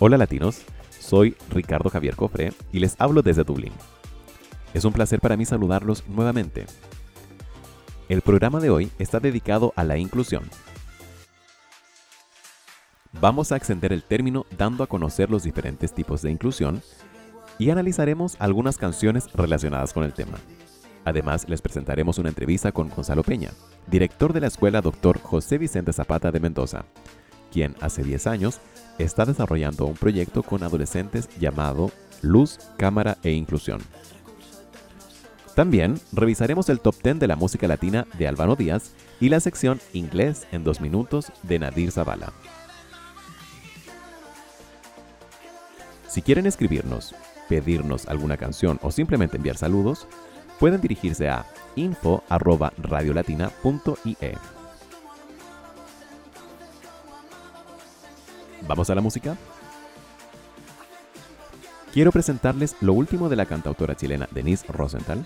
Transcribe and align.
Hola 0.00 0.16
latinos, 0.16 0.62
soy 1.00 1.36
Ricardo 1.50 1.90
Javier 1.90 2.14
Cofre 2.14 2.52
y 2.70 2.78
les 2.78 2.94
hablo 3.00 3.20
desde 3.20 3.42
Dublín. 3.42 3.72
Es 4.72 4.84
un 4.84 4.92
placer 4.92 5.18
para 5.20 5.36
mí 5.36 5.44
saludarlos 5.44 6.06
nuevamente. 6.06 6.66
El 8.08 8.22
programa 8.22 8.60
de 8.60 8.70
hoy 8.70 8.92
está 9.00 9.18
dedicado 9.18 9.72
a 9.74 9.82
la 9.82 9.98
inclusión. 9.98 10.44
Vamos 13.20 13.50
a 13.50 13.56
extender 13.56 13.92
el 13.92 14.04
término 14.04 14.46
dando 14.56 14.84
a 14.84 14.86
conocer 14.86 15.30
los 15.30 15.42
diferentes 15.42 15.92
tipos 15.92 16.22
de 16.22 16.30
inclusión 16.30 16.80
y 17.58 17.70
analizaremos 17.70 18.36
algunas 18.38 18.78
canciones 18.78 19.26
relacionadas 19.34 19.92
con 19.92 20.04
el 20.04 20.12
tema. 20.12 20.38
Además, 21.04 21.48
les 21.48 21.60
presentaremos 21.60 22.18
una 22.18 22.28
entrevista 22.28 22.70
con 22.70 22.88
Gonzalo 22.88 23.24
Peña, 23.24 23.50
director 23.88 24.32
de 24.32 24.42
la 24.42 24.46
escuela 24.46 24.80
Dr. 24.80 25.18
José 25.20 25.58
Vicente 25.58 25.92
Zapata 25.92 26.30
de 26.30 26.38
Mendoza, 26.38 26.84
quien 27.52 27.76
hace 27.80 28.02
10 28.02 28.26
años 28.26 28.60
está 28.98 29.24
desarrollando 29.24 29.86
un 29.86 29.94
proyecto 29.94 30.42
con 30.42 30.62
adolescentes 30.62 31.28
llamado 31.38 31.90
Luz, 32.22 32.58
Cámara 32.76 33.18
e 33.22 33.32
Inclusión. 33.32 33.80
También 35.54 36.00
revisaremos 36.12 36.68
el 36.68 36.80
top 36.80 36.94
10 37.02 37.18
de 37.18 37.26
la 37.26 37.36
música 37.36 37.66
latina 37.66 38.06
de 38.16 38.28
Albano 38.28 38.54
Díaz 38.54 38.92
y 39.20 39.28
la 39.28 39.40
sección 39.40 39.80
Inglés 39.92 40.46
en 40.52 40.62
dos 40.62 40.80
minutos 40.80 41.32
de 41.42 41.58
Nadir 41.58 41.90
Zavala. 41.90 42.32
Si 46.08 46.22
quieren 46.22 46.46
escribirnos, 46.46 47.14
pedirnos 47.48 48.06
alguna 48.06 48.36
canción 48.36 48.78
o 48.82 48.90
simplemente 48.90 49.36
enviar 49.36 49.56
saludos, 49.56 50.06
pueden 50.58 50.80
dirigirse 50.80 51.28
a 51.28 51.46
info@radiolatina.ie. 51.76 54.57
¿Vamos 58.68 58.90
a 58.90 58.94
la 58.94 59.00
música? 59.00 59.34
Quiero 61.92 62.12
presentarles 62.12 62.76
lo 62.82 62.92
último 62.92 63.30
de 63.30 63.36
la 63.36 63.46
cantautora 63.46 63.96
chilena 63.96 64.28
Denise 64.30 64.66
Rosenthal. 64.68 65.24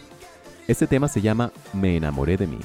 Este 0.68 0.86
tema 0.86 1.08
se 1.08 1.20
llama 1.20 1.50
Me 1.72 1.96
enamoré 1.96 2.36
de 2.36 2.46
mí. 2.46 2.60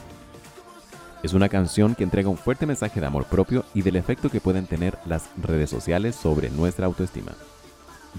Es 1.23 1.33
una 1.33 1.49
canción 1.49 1.95
que 1.95 2.03
entrega 2.03 2.29
un 2.29 2.38
fuerte 2.38 2.67
mensaje 2.67 2.99
de 2.99 3.07
amor 3.07 3.25
propio 3.25 3.65
y 3.73 3.81
del 3.81 3.95
efecto 3.95 4.29
que 4.29 4.39
pueden 4.39 4.67
tener 4.67 4.99
las 5.07 5.29
redes 5.41 5.71
sociales 5.71 6.15
sobre 6.15 6.51
nuestra 6.51 6.85
autoestima. 6.85 7.31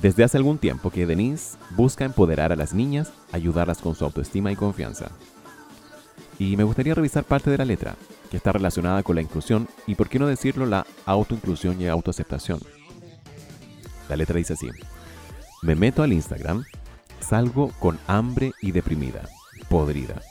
Desde 0.03 0.25
hace 0.25 0.37
algún 0.37 0.59
tiempo 0.59 0.91
que 0.91 1.07
Denise 1.07 1.57
busca 1.77 2.05
empoderar 2.05 2.53
a 2.53 2.57
las 2.57 2.75
niñas, 2.75 3.13
ayudarlas 3.31 3.79
con 3.79 3.95
su 3.95 4.05
autoestima 4.05 4.51
y 4.51 4.57
confianza. 4.57 5.13
Y 6.39 6.57
me 6.57 6.65
gustaría 6.65 6.95
revisar 6.95 7.25
parte 7.25 7.51
de 7.51 7.59
la 7.59 7.65
letra, 7.65 7.97
que 8.31 8.37
está 8.37 8.53
relacionada 8.53 9.03
con 9.03 9.17
la 9.17 9.23
inclusión 9.23 9.69
y, 9.87 9.95
por 9.97 10.09
qué 10.09 10.19
no 10.19 10.27
decirlo, 10.27 10.67
la 10.67 10.87
autoinclusión 11.05 11.81
y 11.81 11.89
autoaceptación. 11.89 12.61
La 14.09 14.17
letra 14.17 14.37
dice 14.37 14.53
así, 14.53 14.69
me 15.63 15.75
meto 15.75 16.03
al 16.03 16.13
Instagram, 16.13 16.65
salgo 17.21 17.73
con 17.81 17.99
hambre 18.07 18.53
y 18.63 18.71
deprimida, 18.71 19.29
podrida. 19.69 20.23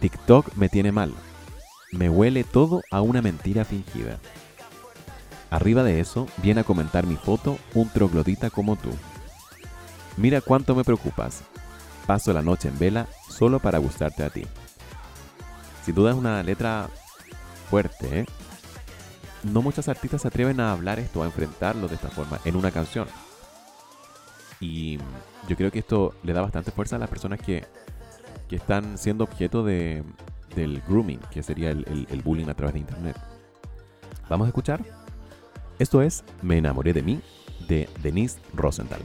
TikTok 0.00 0.54
me 0.56 0.68
tiene 0.68 0.90
mal, 0.90 1.12
me 1.92 2.08
huele 2.08 2.44
todo 2.44 2.82
a 2.90 3.00
una 3.02 3.20
mentira 3.20 3.64
fingida. 3.64 4.18
Arriba 5.50 5.82
de 5.82 6.00
eso 6.00 6.26
viene 6.42 6.60
a 6.60 6.64
comentar 6.64 7.06
mi 7.06 7.16
foto 7.16 7.58
un 7.74 7.88
troglodita 7.88 8.50
como 8.50 8.76
tú. 8.76 8.90
Mira 10.16 10.40
cuánto 10.40 10.74
me 10.74 10.84
preocupas. 10.84 11.42
Paso 12.06 12.32
la 12.32 12.42
noche 12.42 12.68
en 12.68 12.78
vela 12.78 13.06
solo 13.28 13.58
para 13.58 13.78
gustarte 13.78 14.24
a 14.24 14.30
ti. 14.30 14.44
Sin 15.88 15.94
duda 15.94 16.10
es 16.10 16.18
una 16.18 16.42
letra 16.42 16.90
fuerte, 17.70 18.20
¿eh? 18.20 18.26
No 19.42 19.62
muchos 19.62 19.88
artistas 19.88 20.20
se 20.20 20.28
atreven 20.28 20.60
a 20.60 20.72
hablar 20.72 20.98
esto, 20.98 21.22
a 21.22 21.24
enfrentarlo 21.24 21.88
de 21.88 21.94
esta 21.94 22.10
forma 22.10 22.38
en 22.44 22.56
una 22.56 22.70
canción. 22.70 23.08
Y 24.60 24.98
yo 25.48 25.56
creo 25.56 25.72
que 25.72 25.78
esto 25.78 26.14
le 26.22 26.34
da 26.34 26.42
bastante 26.42 26.72
fuerza 26.72 26.96
a 26.96 26.98
las 26.98 27.08
personas 27.08 27.40
que, 27.40 27.64
que 28.50 28.56
están 28.56 28.98
siendo 28.98 29.24
objeto 29.24 29.64
de, 29.64 30.04
del 30.54 30.82
grooming, 30.86 31.20
que 31.30 31.42
sería 31.42 31.70
el, 31.70 31.86
el, 31.88 32.06
el 32.10 32.20
bullying 32.20 32.50
a 32.50 32.54
través 32.54 32.74
de 32.74 32.80
internet. 32.80 33.16
¿Vamos 34.28 34.44
a 34.44 34.48
escuchar? 34.48 34.84
Esto 35.78 36.02
es 36.02 36.22
Me 36.42 36.58
enamoré 36.58 36.92
de 36.92 37.00
mí 37.00 37.22
de 37.66 37.88
Denise 38.02 38.38
Rosenthal. 38.52 39.00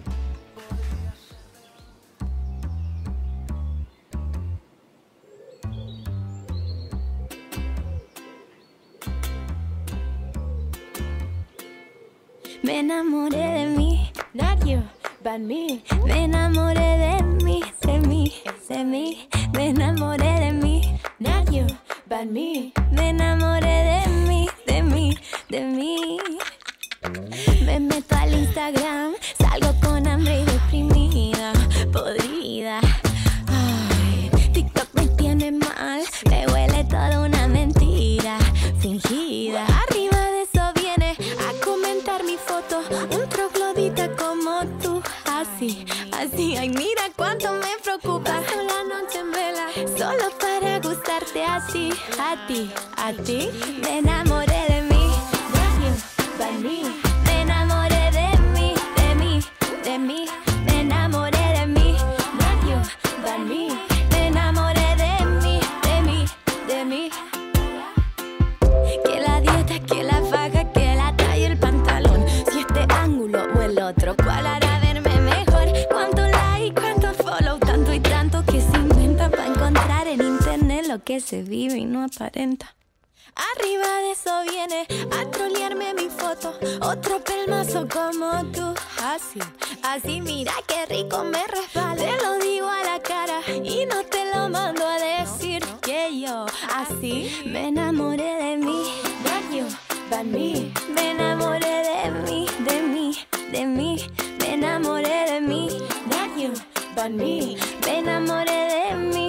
Mí. 103.74 103.98
Me 104.40 104.54
enamoré 104.54 105.32
de 105.32 105.42
mí. 105.42 105.68
Not 106.10 106.38
you, 106.38 106.54
but 106.96 107.12
me. 107.12 107.58
Me 107.86 108.00
enamoré 108.00 108.60
de 108.74 108.96
mí, 108.96 109.04
de 109.04 109.18
mí, 109.18 109.23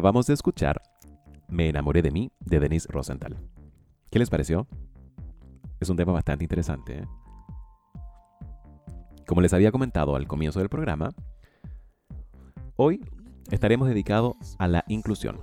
Acabamos 0.00 0.26
de 0.26 0.32
escuchar 0.32 0.80
Me 1.48 1.68
enamoré 1.68 2.00
de 2.00 2.10
mí 2.10 2.32
de 2.40 2.58
Denise 2.58 2.88
Rosenthal. 2.90 3.36
¿Qué 4.10 4.18
les 4.18 4.30
pareció? 4.30 4.66
Es 5.78 5.90
un 5.90 5.98
tema 5.98 6.12
bastante 6.12 6.42
interesante. 6.42 7.00
¿eh? 7.00 7.04
Como 9.26 9.42
les 9.42 9.52
había 9.52 9.70
comentado 9.70 10.16
al 10.16 10.26
comienzo 10.26 10.58
del 10.58 10.70
programa, 10.70 11.10
hoy 12.76 13.04
estaremos 13.50 13.88
dedicados 13.88 14.36
a 14.58 14.68
la 14.68 14.86
inclusión. 14.88 15.38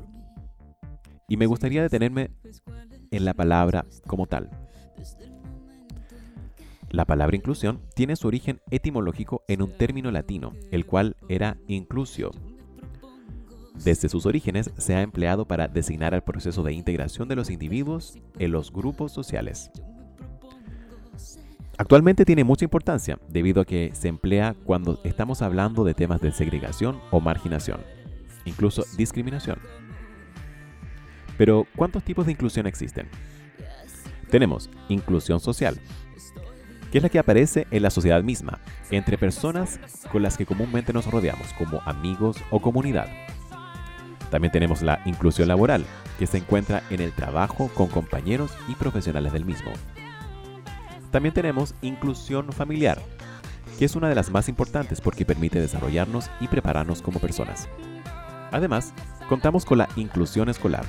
Y 1.27 1.37
me 1.37 1.45
gustaría 1.45 1.83
detenerme 1.83 2.31
en 3.11 3.25
la 3.25 3.35
palabra 3.35 3.85
como 4.07 4.25
tal. 4.25 4.49
La 6.89 7.05
palabra 7.05 7.35
inclusión 7.35 7.79
tiene 7.93 8.15
su 8.15 8.27
origen 8.27 8.59
etimológico 8.71 9.43
en 9.47 9.61
un 9.61 9.77
término 9.77 10.09
latino, 10.09 10.53
el 10.71 10.87
cual 10.87 11.15
era 11.29 11.57
inclusio, 11.67 12.31
desde 13.83 14.09
sus 14.09 14.25
orígenes 14.25 14.71
se 14.77 14.95
ha 14.95 15.01
empleado 15.01 15.45
para 15.45 15.67
designar 15.67 16.13
el 16.13 16.21
proceso 16.21 16.63
de 16.63 16.73
integración 16.73 17.27
de 17.27 17.35
los 17.35 17.49
individuos 17.49 18.17
en 18.39 18.51
los 18.51 18.71
grupos 18.71 19.11
sociales. 19.11 19.71
Actualmente 21.77 22.25
tiene 22.25 22.43
mucha 22.43 22.65
importancia 22.65 23.19
debido 23.29 23.61
a 23.61 23.65
que 23.65 23.91
se 23.93 24.07
emplea 24.07 24.55
cuando 24.63 24.99
estamos 25.03 25.43
hablando 25.43 25.83
de 25.83 25.93
temas 25.93 26.21
de 26.21 26.31
segregación 26.31 26.99
o 27.11 27.19
marginación, 27.19 27.79
incluso 28.45 28.83
discriminación. 28.97 29.59
Pero, 31.37 31.67
¿cuántos 31.75 32.03
tipos 32.03 32.25
de 32.25 32.31
inclusión 32.31 32.65
existen? 32.65 33.07
Tenemos 34.31 34.71
inclusión 34.89 35.39
social, 35.39 35.79
que 36.91 36.97
es 36.97 37.03
la 37.03 37.09
que 37.09 37.19
aparece 37.19 37.67
en 37.69 37.83
la 37.83 37.91
sociedad 37.91 38.23
misma, 38.23 38.59
entre 38.89 39.19
personas 39.19 39.79
con 40.11 40.23
las 40.23 40.35
que 40.35 40.47
comúnmente 40.47 40.93
nos 40.93 41.05
rodeamos, 41.05 41.53
como 41.53 41.81
amigos 41.85 42.37
o 42.49 42.59
comunidad. 42.59 43.07
También 44.29 44.51
tenemos 44.51 44.81
la 44.81 45.01
inclusión 45.05 45.47
laboral, 45.47 45.85
que 46.19 46.27
se 46.27 46.37
encuentra 46.37 46.83
en 46.89 47.01
el 47.01 47.13
trabajo 47.13 47.69
con 47.73 47.87
compañeros 47.87 48.51
y 48.67 48.75
profesionales 48.75 49.33
del 49.33 49.45
mismo. 49.45 49.71
También 51.11 51.33
tenemos 51.33 51.73
inclusión 51.81 52.51
familiar, 52.51 53.01
que 53.79 53.85
es 53.85 53.95
una 53.95 54.09
de 54.09 54.15
las 54.15 54.29
más 54.29 54.49
importantes 54.49 54.99
porque 54.99 55.25
permite 55.25 55.59
desarrollarnos 55.59 56.29
y 56.41 56.47
prepararnos 56.47 57.01
como 57.01 57.19
personas. 57.19 57.69
Además, 58.51 58.93
contamos 59.29 59.65
con 59.65 59.77
la 59.77 59.87
inclusión 59.95 60.49
escolar, 60.49 60.85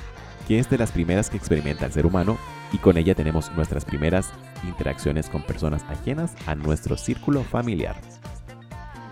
que 0.47 0.59
es 0.59 0.69
de 0.69 0.77
las 0.77 0.91
primeras 0.91 1.29
que 1.29 1.37
experimenta 1.37 1.85
el 1.85 1.93
ser 1.93 2.05
humano 2.05 2.37
y 2.73 2.77
con 2.77 2.97
ella 2.97 3.15
tenemos 3.15 3.51
nuestras 3.55 3.85
primeras 3.85 4.31
interacciones 4.63 5.29
con 5.29 5.43
personas 5.43 5.83
ajenas 5.89 6.35
a 6.47 6.55
nuestro 6.55 6.97
círculo 6.97 7.43
familiar. 7.43 7.95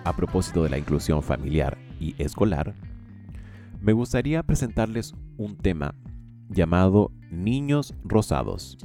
A 0.04 0.16
propósito 0.16 0.64
de 0.64 0.70
la 0.70 0.78
inclusión 0.78 1.22
familiar 1.22 1.78
y 2.00 2.16
escolar, 2.22 2.74
me 3.82 3.94
gustaría 3.94 4.44
presentarles 4.44 5.14
un 5.38 5.58
tema 5.58 5.96
llamado 6.50 7.12
Niños 7.30 7.94
Rosados. 8.04 8.78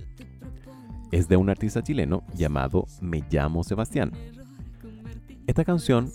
Es 1.11 1.29
de 1.29 1.37
un 1.37 1.51
artista 1.51 1.83
chileno 1.83 2.25
llamado 2.35 2.87
Me 3.01 3.23
llamo 3.31 3.65
Sebastián. 3.65 4.13
Esta 5.47 5.65
canción 5.65 6.11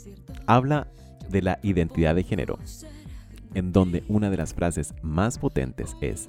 habla 0.46 0.88
de 1.30 1.42
la 1.42 1.60
identidad 1.62 2.16
de 2.16 2.24
género, 2.24 2.58
en 3.54 3.72
donde 3.72 4.04
una 4.08 4.30
de 4.30 4.38
las 4.38 4.54
frases 4.54 4.94
más 5.02 5.38
potentes 5.38 5.96
es 6.02 6.28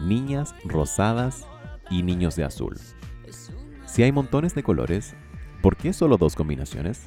niñas 0.00 0.54
rosadas 0.64 1.46
y 1.90 2.02
niños 2.02 2.36
de 2.36 2.44
azul. 2.44 2.78
Si 3.86 4.02
hay 4.02 4.12
montones 4.12 4.54
de 4.54 4.62
colores, 4.62 5.14
¿por 5.60 5.76
qué 5.76 5.92
solo 5.92 6.16
dos 6.16 6.34
combinaciones? 6.34 7.02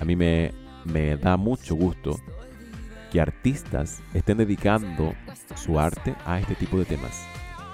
A 0.00 0.04
mí 0.04 0.16
me, 0.16 0.52
me 0.84 1.16
da 1.16 1.36
mucho 1.36 1.74
gusto 1.74 2.18
que 3.12 3.20
artistas 3.20 4.02
estén 4.14 4.38
dedicando 4.38 5.14
su 5.54 5.78
arte 5.78 6.14
a 6.24 6.40
este 6.40 6.54
tipo 6.54 6.78
de 6.78 6.86
temas. 6.86 7.26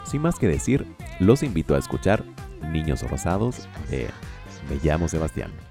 Sin 0.04 0.20
más 0.20 0.36
que 0.36 0.48
decir, 0.48 0.84
los 1.20 1.42
invito 1.42 1.76
a 1.76 1.78
escuchar 1.78 2.24
Niños 2.72 3.08
Rosados 3.08 3.68
de 3.88 4.08
Me 4.68 4.76
llamo 4.82 5.08
Sebastián. 5.08 5.67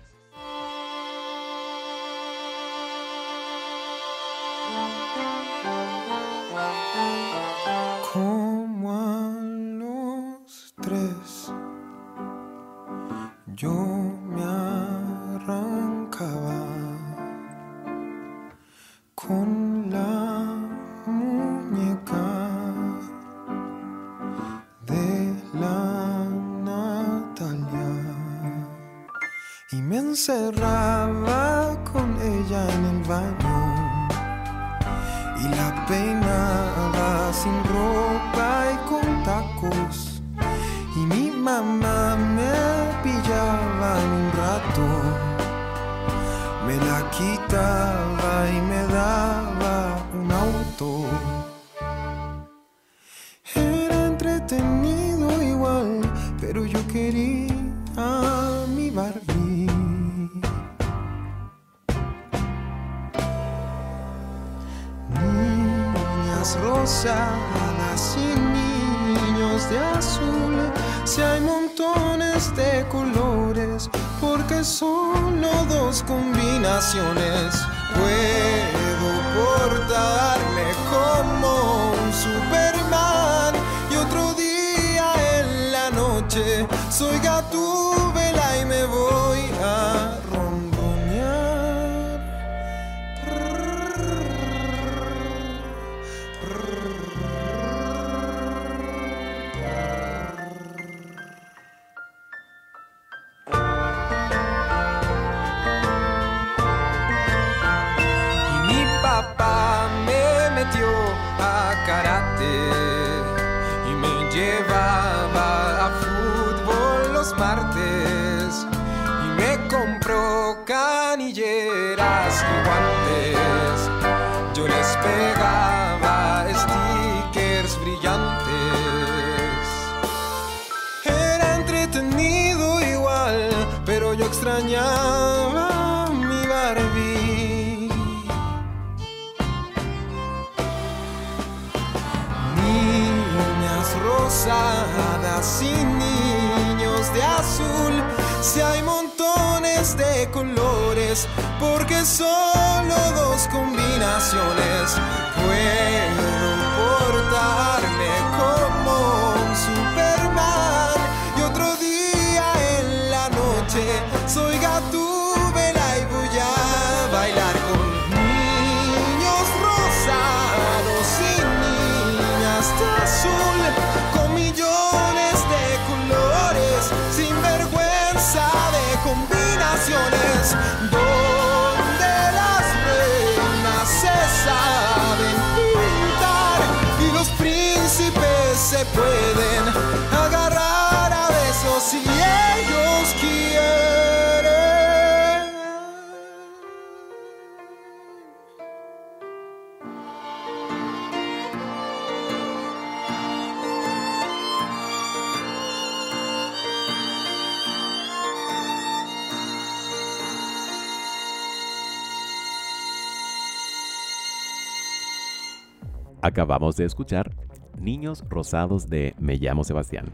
Acabamos 216.27 216.75
de 216.75 216.83
escuchar 216.83 217.31
Niños 217.79 218.21
Rosados 218.27 218.89
de 218.89 219.15
Me 219.17 219.37
llamo 219.37 219.63
Sebastián. 219.63 220.11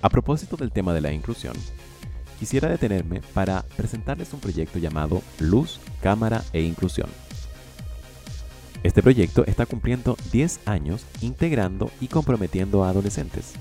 A 0.00 0.08
propósito 0.08 0.56
del 0.56 0.72
tema 0.72 0.94
de 0.94 1.02
la 1.02 1.12
inclusión, 1.12 1.52
quisiera 2.38 2.70
detenerme 2.70 3.20
para 3.34 3.62
presentarles 3.76 4.32
un 4.32 4.40
proyecto 4.40 4.78
llamado 4.78 5.20
Luz, 5.38 5.80
Cámara 6.02 6.42
e 6.54 6.62
Inclusión. 6.62 7.10
Este 8.82 9.02
proyecto 9.02 9.44
está 9.44 9.66
cumpliendo 9.66 10.16
10 10.32 10.66
años 10.66 11.04
integrando 11.20 11.90
y 12.00 12.08
comprometiendo 12.08 12.84
a 12.84 12.88
adolescentes. 12.88 13.52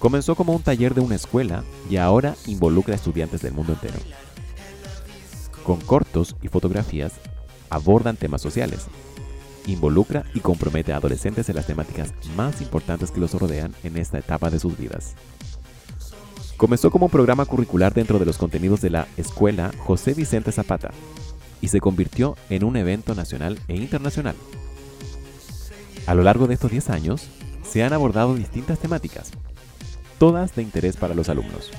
Comenzó 0.00 0.34
como 0.34 0.52
un 0.52 0.62
taller 0.62 0.94
de 0.94 1.00
una 1.00 1.14
escuela 1.14 1.62
y 1.88 1.98
ahora 1.98 2.34
involucra 2.44 2.94
a 2.94 2.96
estudiantes 2.96 3.40
del 3.40 3.52
mundo 3.52 3.74
entero. 3.74 4.00
Con 5.62 5.80
cortos 5.80 6.34
y 6.42 6.48
fotografías 6.48 7.20
abordan 7.70 8.16
temas 8.16 8.42
sociales. 8.42 8.86
Involucra 9.66 10.24
y 10.34 10.40
compromete 10.40 10.92
a 10.92 10.96
adolescentes 10.96 11.48
en 11.48 11.56
las 11.56 11.66
temáticas 11.66 12.12
más 12.36 12.60
importantes 12.60 13.10
que 13.10 13.20
los 13.20 13.32
rodean 13.34 13.74
en 13.84 13.96
esta 13.96 14.18
etapa 14.18 14.50
de 14.50 14.58
sus 14.58 14.76
vidas. 14.76 15.14
Comenzó 16.56 16.90
como 16.90 17.06
un 17.06 17.12
programa 17.12 17.46
curricular 17.46 17.94
dentro 17.94 18.18
de 18.18 18.26
los 18.26 18.36
contenidos 18.36 18.82
de 18.82 18.90
la 18.90 19.06
Escuela 19.16 19.70
José 19.78 20.12
Vicente 20.12 20.52
Zapata 20.52 20.90
y 21.62 21.68
se 21.68 21.80
convirtió 21.80 22.36
en 22.50 22.64
un 22.64 22.76
evento 22.76 23.14
nacional 23.14 23.58
e 23.68 23.76
internacional. 23.76 24.34
A 26.06 26.14
lo 26.14 26.22
largo 26.22 26.46
de 26.46 26.54
estos 26.54 26.70
10 26.70 26.90
años, 26.90 27.28
se 27.62 27.84
han 27.84 27.92
abordado 27.92 28.34
distintas 28.34 28.78
temáticas, 28.78 29.30
todas 30.18 30.54
de 30.54 30.62
interés 30.62 30.96
para 30.96 31.14
los 31.14 31.28
alumnos. 31.28 31.70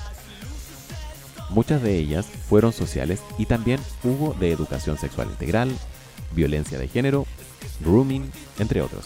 Muchas 1.52 1.82
de 1.82 1.98
ellas 1.98 2.26
fueron 2.26 2.72
sociales 2.72 3.22
y 3.38 3.46
también 3.46 3.80
hubo 4.04 4.34
de 4.34 4.52
educación 4.52 4.98
sexual 4.98 5.30
integral, 5.30 5.70
violencia 6.34 6.80
de 6.80 6.88
género, 6.88 7.26
grooming, 7.82 8.32
entre 8.60 8.82
otros. 8.82 9.06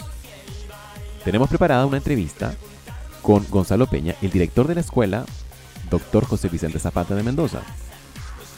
Tenemos 1.23 1.49
preparada 1.49 1.87
una 1.87 1.97
entrevista 1.97 2.53
con 3.23 3.43
Gonzalo 3.49 3.87
Peña, 3.87 4.15
el 4.21 4.29
director 4.29 4.67
de 4.67 4.75
la 4.75 4.81
escuela, 4.81 5.25
Dr. 5.89 6.25
José 6.25 6.49
Vicente 6.49 6.77
Zapata 6.77 7.15
de 7.15 7.23
Mendoza. 7.23 7.61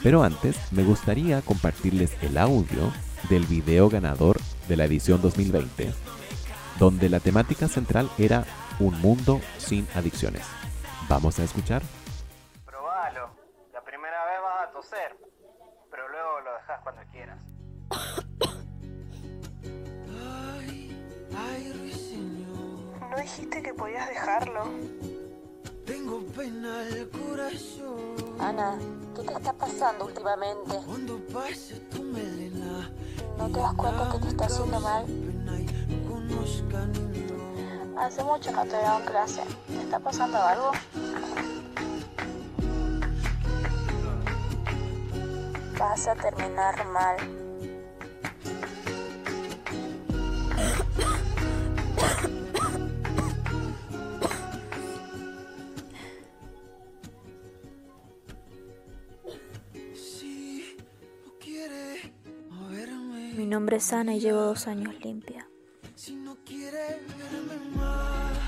Pero 0.02 0.22
antes 0.22 0.56
me 0.70 0.84
gustaría 0.84 1.40
compartirles 1.40 2.10
el 2.20 2.36
audio 2.36 2.92
del 3.30 3.46
video 3.46 3.88
ganador 3.88 4.38
de 4.68 4.76
la 4.76 4.84
edición 4.84 5.22
2020, 5.22 5.92
donde 6.78 7.08
la 7.08 7.20
temática 7.20 7.68
central 7.68 8.10
era 8.18 8.44
un 8.78 9.00
mundo 9.00 9.40
sin 9.56 9.88
adicciones. 9.94 10.42
Vamos 11.08 11.38
a 11.38 11.44
escuchar. 11.44 11.82
Pero 15.90 16.08
luego 16.08 16.40
lo 16.40 16.54
dejas 16.54 16.80
cuando 16.82 17.02
quieras. 17.10 17.42
Ay, 20.60 21.04
ay, 21.36 21.72
ruiseñor. 21.72 23.10
¿No 23.10 23.16
dijiste 23.16 23.62
que 23.62 23.74
podías 23.74 24.08
dejarlo? 24.08 24.64
Tengo 25.84 26.20
pena 26.36 26.80
al 26.80 27.08
corazón. 27.10 28.14
Ana, 28.38 28.78
¿qué 29.16 29.22
te 29.22 29.32
está 29.32 29.52
pasando 29.52 30.04
últimamente? 30.06 30.76
Cuando 30.86 31.18
pasa 31.32 31.74
tu 31.90 32.02
melena. 32.02 32.90
¿No 33.36 33.50
te 33.50 33.58
das 33.58 33.74
cuenta 33.74 34.12
que 34.12 34.18
te 34.18 34.28
está 34.28 34.44
haciendo 34.46 34.80
mal? 34.80 35.06
Hace 37.98 38.22
mucho 38.22 38.52
no 38.52 38.62
te 38.62 38.76
veo 38.76 39.00
en 39.00 39.06
clase. 39.06 39.42
¿Te 39.66 39.80
está 39.80 39.98
pasando 39.98 40.38
algo? 40.38 40.70
Vas 45.78 46.08
a 46.08 46.14
terminar 46.14 46.86
mal. 46.88 47.16
Mi 63.36 63.46
nombre 63.46 63.76
es 63.76 63.92
Ana 63.92 64.14
y 64.14 64.20
llevo 64.20 64.40
dos 64.40 64.66
años 64.66 64.94
limpia. 65.00 65.48
Si 65.94 66.16
no 66.16 66.36
quiere 66.44 67.00
verme 67.16 67.76
más, 67.76 68.38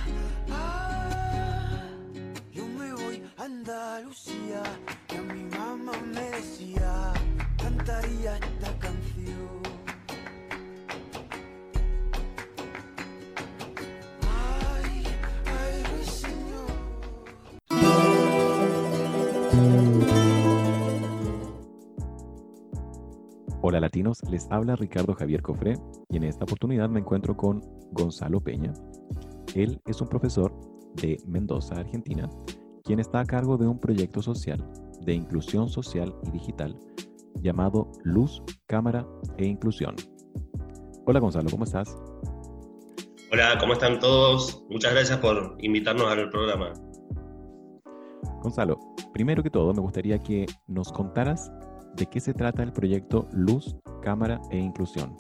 ah, 0.51 1.89
yo 2.53 2.67
me 2.67 2.93
voy 2.95 3.23
a 3.37 3.45
Andalucía, 3.45 4.63
que 5.07 5.19
a 5.19 5.23
mi 5.23 5.45
mamá 5.45 5.93
me 6.13 6.31
decía 6.31 7.13
canción. 8.01 9.61
Hola 23.63 23.81
latinos, 23.81 24.19
les 24.31 24.51
habla 24.51 24.77
Ricardo 24.77 25.15
Javier 25.15 25.43
Cofré 25.43 25.75
y 26.09 26.17
en 26.17 26.25
esta 26.25 26.45
oportunidad 26.45 26.89
me 26.89 27.01
encuentro 27.01 27.37
con 27.37 27.61
Gonzalo 27.93 28.41
Peña. 28.41 28.73
Él 29.55 29.81
es 29.87 30.01
un 30.01 30.09
profesor 30.09 30.53
de 30.95 31.19
Mendoza, 31.27 31.75
Argentina, 31.77 32.31
quien 32.83 32.99
está 32.99 33.21
a 33.21 33.27
cargo 33.27 33.59
de 33.59 33.67
un 33.67 33.79
proyecto 33.79 34.23
social 34.23 34.67
de 35.03 35.15
inclusión 35.15 35.69
social 35.69 36.15
y 36.27 36.31
digital 36.31 36.77
llamado 37.41 37.91
Luz, 38.05 38.43
Cámara 38.67 39.07
e 39.39 39.47
Inclusión. 39.47 39.97
Hola 41.07 41.21
Gonzalo, 41.21 41.51
¿cómo 41.51 41.65
estás? 41.65 41.97
Hola, 43.33 43.57
¿cómo 43.61 43.75
están 43.75 44.01
todos? 44.01 44.65
Muchas 44.71 44.93
gracias 44.93 45.19
por 45.19 45.57
invitarnos 45.61 46.07
al 46.07 46.31
programa. 46.31 46.73
Gonzalo, 48.43 48.79
primero 49.13 49.43
que 49.43 49.51
todo 49.51 49.73
me 49.73 49.81
gustaría 49.81 50.19
que 50.19 50.47
nos 50.67 50.91
contaras 50.93 51.53
de 51.97 52.07
qué 52.07 52.21
se 52.21 52.35
trata 52.35 52.63
el 52.63 52.73
proyecto 52.73 53.29
Luz, 53.33 53.77
Cámara 54.03 54.41
e 54.51 54.59
Inclusión. 54.59 55.17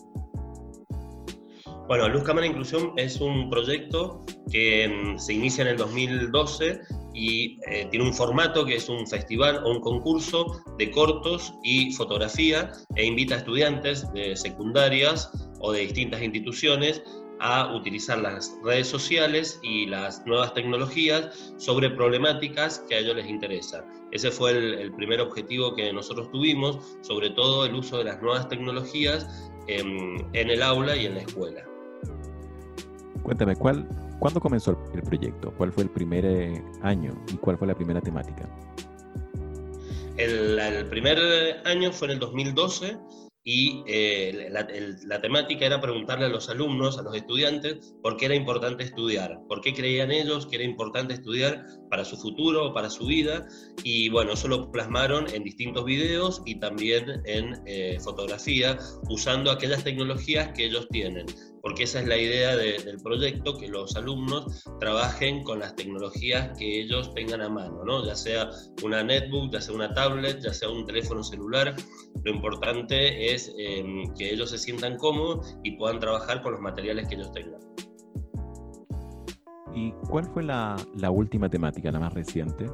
Bueno, 1.90 2.08
Luz 2.08 2.22
Cámara 2.22 2.46
Inclusión 2.46 2.92
es 2.96 3.20
un 3.20 3.50
proyecto 3.50 4.24
que 4.48 4.86
mm, 4.86 5.18
se 5.18 5.32
inicia 5.32 5.62
en 5.62 5.70
el 5.70 5.76
2012 5.76 6.82
y 7.12 7.58
eh, 7.66 7.88
tiene 7.90 8.06
un 8.06 8.14
formato 8.14 8.64
que 8.64 8.76
es 8.76 8.88
un 8.88 9.08
festival 9.08 9.60
o 9.64 9.72
un 9.72 9.80
concurso 9.80 10.62
de 10.78 10.88
cortos 10.92 11.52
y 11.64 11.92
fotografía 11.94 12.70
e 12.94 13.04
invita 13.04 13.34
a 13.34 13.38
estudiantes 13.38 14.08
de 14.12 14.36
secundarias 14.36 15.32
o 15.58 15.72
de 15.72 15.80
distintas 15.80 16.22
instituciones 16.22 17.02
a 17.40 17.74
utilizar 17.74 18.18
las 18.18 18.56
redes 18.62 18.86
sociales 18.86 19.58
y 19.64 19.86
las 19.86 20.24
nuevas 20.26 20.54
tecnologías 20.54 21.52
sobre 21.56 21.90
problemáticas 21.90 22.84
que 22.88 22.94
a 22.94 22.98
ellos 23.00 23.16
les 23.16 23.26
interesan. 23.26 23.84
Ese 24.12 24.30
fue 24.30 24.52
el, 24.52 24.92
primer 24.92 25.20
objetivo 25.20 25.74
que 25.74 25.92
nosotros 25.92 26.30
tuvimos, 26.30 26.98
sobre 27.00 27.30
todo 27.30 27.66
el 27.66 27.74
uso 27.74 27.98
de 27.98 28.04
las 28.04 28.22
nuevas 28.22 28.48
tecnologías 28.48 29.50
en, 29.66 30.28
en 30.34 30.50
el 30.50 30.62
aula 30.62 30.96
y 30.96 31.06
en 31.06 31.14
la 31.16 31.22
escuela. 31.22 31.69
Cuéntame, 33.22 33.56
¿cuál, 33.56 33.86
¿cuándo 34.18 34.40
comenzó 34.40 34.78
el 34.94 35.02
proyecto? 35.02 35.52
¿Cuál 35.56 35.72
fue 35.72 35.84
el 35.84 35.90
primer 35.90 36.24
eh, 36.24 36.62
año 36.82 37.12
y 37.32 37.36
cuál 37.36 37.58
fue 37.58 37.66
la 37.66 37.74
primera 37.74 38.00
temática? 38.00 38.48
El, 40.16 40.86
primer 40.90 41.18
año 41.64 41.92
fue 41.92 42.08
en 42.08 42.12
el 42.12 42.18
2012 42.18 42.98
y 43.42 43.82
eh, 43.86 44.50
la, 44.50 45.20
temática 45.20 45.64
era 45.64 45.80
preguntarle 45.80 46.26
a 46.26 46.28
los 46.28 46.50
alumnos, 46.50 46.98
a 46.98 47.02
los 47.02 47.16
estudiantes, 47.16 47.94
por 48.02 48.18
qué 48.18 48.26
era 48.26 48.34
importante 48.34 48.84
estudiar, 48.84 49.40
por 49.48 49.62
qué 49.62 49.72
creían 49.72 50.10
ellos 50.10 50.46
que 50.46 50.56
era 50.56 50.64
importante 50.64 51.14
estudiar 51.14 51.64
para 51.90 52.04
su 52.04 52.16
futuro, 52.16 52.72
para 52.72 52.88
su 52.88 53.06
vida, 53.06 53.46
y 53.84 54.08
bueno, 54.08 54.32
eso 54.32 54.48
lo 54.48 54.70
plasmaron 54.70 55.26
en 55.34 55.44
distintos 55.44 55.84
videos 55.84 56.42
y 56.46 56.58
también 56.60 57.20
en 57.24 57.60
eh, 57.66 57.98
fotografía, 58.00 58.78
usando 59.08 59.50
aquellas 59.50 59.84
tecnologías 59.84 60.52
que 60.54 60.66
ellos 60.66 60.86
tienen 60.90 61.26
porque 61.62 61.84
esa 61.84 62.00
es 62.00 62.06
la 62.06 62.16
idea 62.16 62.56
del 62.56 62.98
proyecto, 63.02 63.56
que 63.58 63.68
los 63.68 63.96
alumnos 63.96 64.64
trabajen 64.78 65.42
con 65.42 65.60
las 65.60 65.74
tecnologías 65.76 66.56
que 66.58 66.80
ellos 66.80 67.12
tengan 67.14 67.42
a 67.42 67.48
mano, 67.48 67.84
¿no? 67.84 68.04
ya 68.04 68.14
sea 68.14 68.50
una 68.82 69.02
netbook, 69.02 69.52
ya 69.52 69.60
sea 69.60 69.74
una 69.74 69.92
tablet, 69.92 70.40
ya 70.40 70.52
sea 70.52 70.70
un 70.70 70.86
teléfono 70.86 71.22
celular. 71.22 71.74
Lo 72.24 72.32
importante 72.32 73.32
es 73.32 73.52
em, 73.58 74.12
que 74.14 74.30
ellos 74.32 74.50
se 74.50 74.58
sientan 74.58 74.96
cómodos 74.96 75.56
y 75.62 75.72
puedan 75.72 76.00
trabajar 76.00 76.42
con 76.42 76.52
los 76.52 76.60
materiales 76.60 77.08
que 77.08 77.16
ellos 77.16 77.32
tengan. 77.32 77.60
¿Y 79.74 79.92
cuál 80.08 80.24
fue 80.26 80.42
la, 80.42 80.76
última 81.10 81.48
temática, 81.48 81.90
la 81.90 82.00
más 82.00 82.12
reciente? 82.12 82.66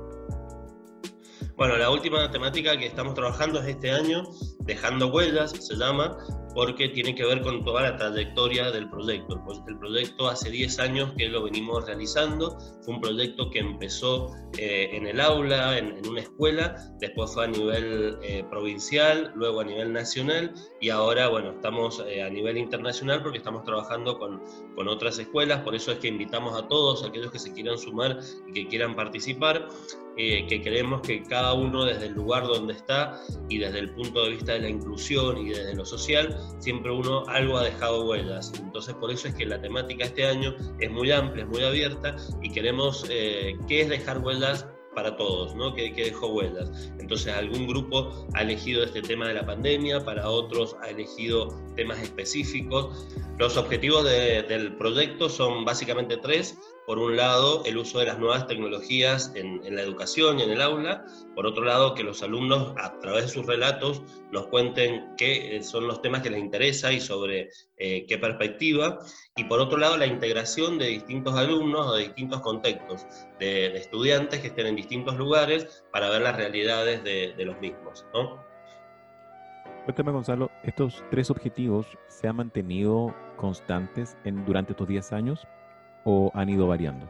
Bueno, 1.57 1.77
la 1.77 1.91
última 1.91 2.31
temática 2.31 2.77
que 2.77 2.87
estamos 2.87 3.15
trabajando 3.15 3.61
es 3.61 3.69
este 3.69 3.91
año, 3.91 4.25
Dejando 4.67 5.09
Huellas, 5.09 5.53
se 5.53 5.77
llama, 5.77 6.17
porque 6.57 6.89
tiene 6.89 7.15
que 7.15 7.23
ver 7.23 7.43
con 7.43 7.63
toda 7.63 7.83
la 7.83 7.97
trayectoria 7.99 8.71
del 8.71 8.89
proyecto. 8.89 9.39
El 9.69 9.79
proyecto 9.79 10.27
hace 10.27 10.49
10 10.49 10.79
años 10.79 11.13
que 11.15 11.29
lo 11.29 11.43
venimos 11.43 11.85
realizando, 11.85 12.57
fue 12.81 12.95
un 12.95 13.03
proyecto 13.03 13.51
que 13.51 13.59
empezó 13.59 14.35
eh, 14.57 14.89
en 14.93 15.07
el 15.07 15.21
aula, 15.21 15.77
en, 15.77 16.01
una 16.09 16.23
escuela, 16.23 16.75
después 16.99 17.35
fue 17.35 17.45
a 17.45 17.49
nivel 17.49 18.17
eh, 18.23 18.43
provincial, 18.49 19.33
luego 19.35 19.61
a 19.61 19.65
nivel 19.65 19.93
nacional 19.93 20.55
y 20.81 20.89
ahora, 20.89 21.29
bueno, 21.29 21.51
estamos 21.51 22.03
eh, 22.09 22.23
a 22.23 22.31
nivel 22.31 22.57
internacional 22.57 23.23
porque 23.23 23.37
estamos 23.37 23.63
trabajando 23.65 24.19
con, 24.19 24.43
con 24.75 24.89
otras 24.89 25.19
escuelas, 25.19 25.61
por 25.61 25.75
eso 25.75 25.93
es 25.93 25.99
que 25.99 26.09
invitamos 26.09 26.59
a 26.59 26.67
todos 26.69 27.05
aquellos 27.05 27.31
que 27.31 27.39
se 27.39 27.53
quieran 27.53 27.77
sumar 27.77 28.19
y 28.49 28.53
que 28.55 28.67
quieran 28.67 28.97
participar. 28.97 29.69
que 30.17 30.61
creemos 30.65 31.03
que 31.03 31.23
cada 31.23 31.53
uno 31.53 31.85
desde 31.85 32.07
el 32.07 32.15
lugar 32.15 32.45
donde 32.47 32.73
está 32.73 33.21
y 33.51 33.59
desde 33.59 33.81
el 33.81 33.91
punto 33.95 34.25
de 34.25 34.31
vista 34.31 34.56
de 34.57 34.63
la 34.63 34.69
inclusión 34.69 35.39
y 35.39 35.51
desde 35.51 35.75
lo 35.75 35.85
social, 35.85 36.37
siempre 36.59 36.91
uno 36.91 37.25
algo 37.29 37.57
ha 37.59 37.65
dejado 37.65 38.07
huellas. 38.07 38.53
Entonces 38.59 38.95
por 38.95 39.11
eso 39.11 39.29
es 39.29 39.35
que 39.35 39.47
la 39.47 39.61
temática 39.61 40.05
este 40.05 40.27
año 40.27 40.55
es 40.81 40.91
muy 40.91 41.11
amplia, 41.11 41.45
es 41.45 41.51
muy 41.51 41.63
abierta 41.63 42.17
y 42.43 42.51
queremos, 42.51 43.07
eh, 43.09 43.57
¿qué 43.69 43.83
es 43.83 43.89
dejar 43.89 44.19
huellas? 44.19 44.67
para 44.97 45.15
todos, 45.15 45.55
¿no? 45.55 45.75
Que, 45.75 45.93
que, 45.93 46.05
dejó 46.05 46.29
huellas. 46.29 46.91
Entonces, 46.99 47.33
algún 47.35 47.67
grupo 47.67 48.27
ha 48.33 48.41
elegido 48.41 48.83
este 48.83 49.03
tema 49.03 49.29
de 49.29 49.35
la 49.35 49.45
pandemia, 49.45 50.03
para 50.03 50.29
otros 50.29 50.75
ha 50.83 50.89
elegido 50.89 51.55
temas 51.77 52.01
específicos. 52.03 53.07
Los 53.39 53.59
objetivos 53.59 54.05
del 54.05 54.75
proyecto 54.79 55.29
son 55.29 55.67
básicamente 55.67 56.17
tres. 56.17 56.59
Por 56.87 57.01
un 57.01 57.17
lado, 57.17 57.65
el 57.67 57.79
uso 57.79 57.99
de 57.99 58.07
las 58.07 58.21
nuevas 58.21 58.47
tecnologías 58.47 59.33
en, 59.35 59.75
la 59.75 59.83
educación 59.83 60.39
y 60.39 60.45
en 60.45 60.51
el 60.51 60.63
aula. 60.63 61.05
Por 61.35 61.45
otro 61.45 61.65
lado, 61.65 61.95
que 61.95 62.05
los 62.05 62.23
alumnos, 62.23 62.75
a 62.79 63.01
través 63.01 63.25
de 63.25 63.29
sus 63.29 63.45
relatos, 63.45 64.03
nos 64.31 64.47
cuenten 64.47 65.17
qué 65.17 65.61
son 65.65 65.89
los 65.89 66.01
temas 66.01 66.23
que 66.23 66.31
les 66.31 66.39
interesa 66.39 66.93
y 66.93 67.01
sobre 67.01 67.51
eh, 67.77 68.07
qué 68.07 68.19
perspectiva. 68.19 69.01
Y 69.35 69.45
por 69.45 69.59
otro 69.59 69.79
lado, 69.79 69.97
la 69.97 70.07
integración 70.07 70.79
de 70.79 70.87
distintos 70.87 71.35
alumnos 71.35 71.89
o 71.89 71.95
de 71.95 72.05
distintos 72.05 72.41
contextos, 72.41 73.05
de, 73.41 73.77
estudiantes 73.77 74.39
que 74.39 74.47
estén 74.47 74.69
en 74.69 74.77
distintos 74.77 75.17
lugares 75.17 75.85
para 75.91 76.09
ver 76.09 76.23
las 76.23 76.37
realidades 76.37 77.03
de, 77.03 77.35
los 77.45 77.61
mismos. 77.61 78.07
¿no? 78.15 78.41
Cuéntame, 79.85 80.13
Gonzalo, 80.13 80.53
¿estos 80.63 81.03
tres 81.11 81.31
objetivos 81.33 81.87
se 82.07 82.29
han 82.29 82.37
mantenido 82.37 83.13
constantes 83.37 84.17
durante 84.47 84.71
estos 84.73 84.87
10 84.87 85.13
años? 85.13 85.47
O 86.07 86.31
han 86.33 86.49
ido 86.49 86.67
variando? 86.67 87.07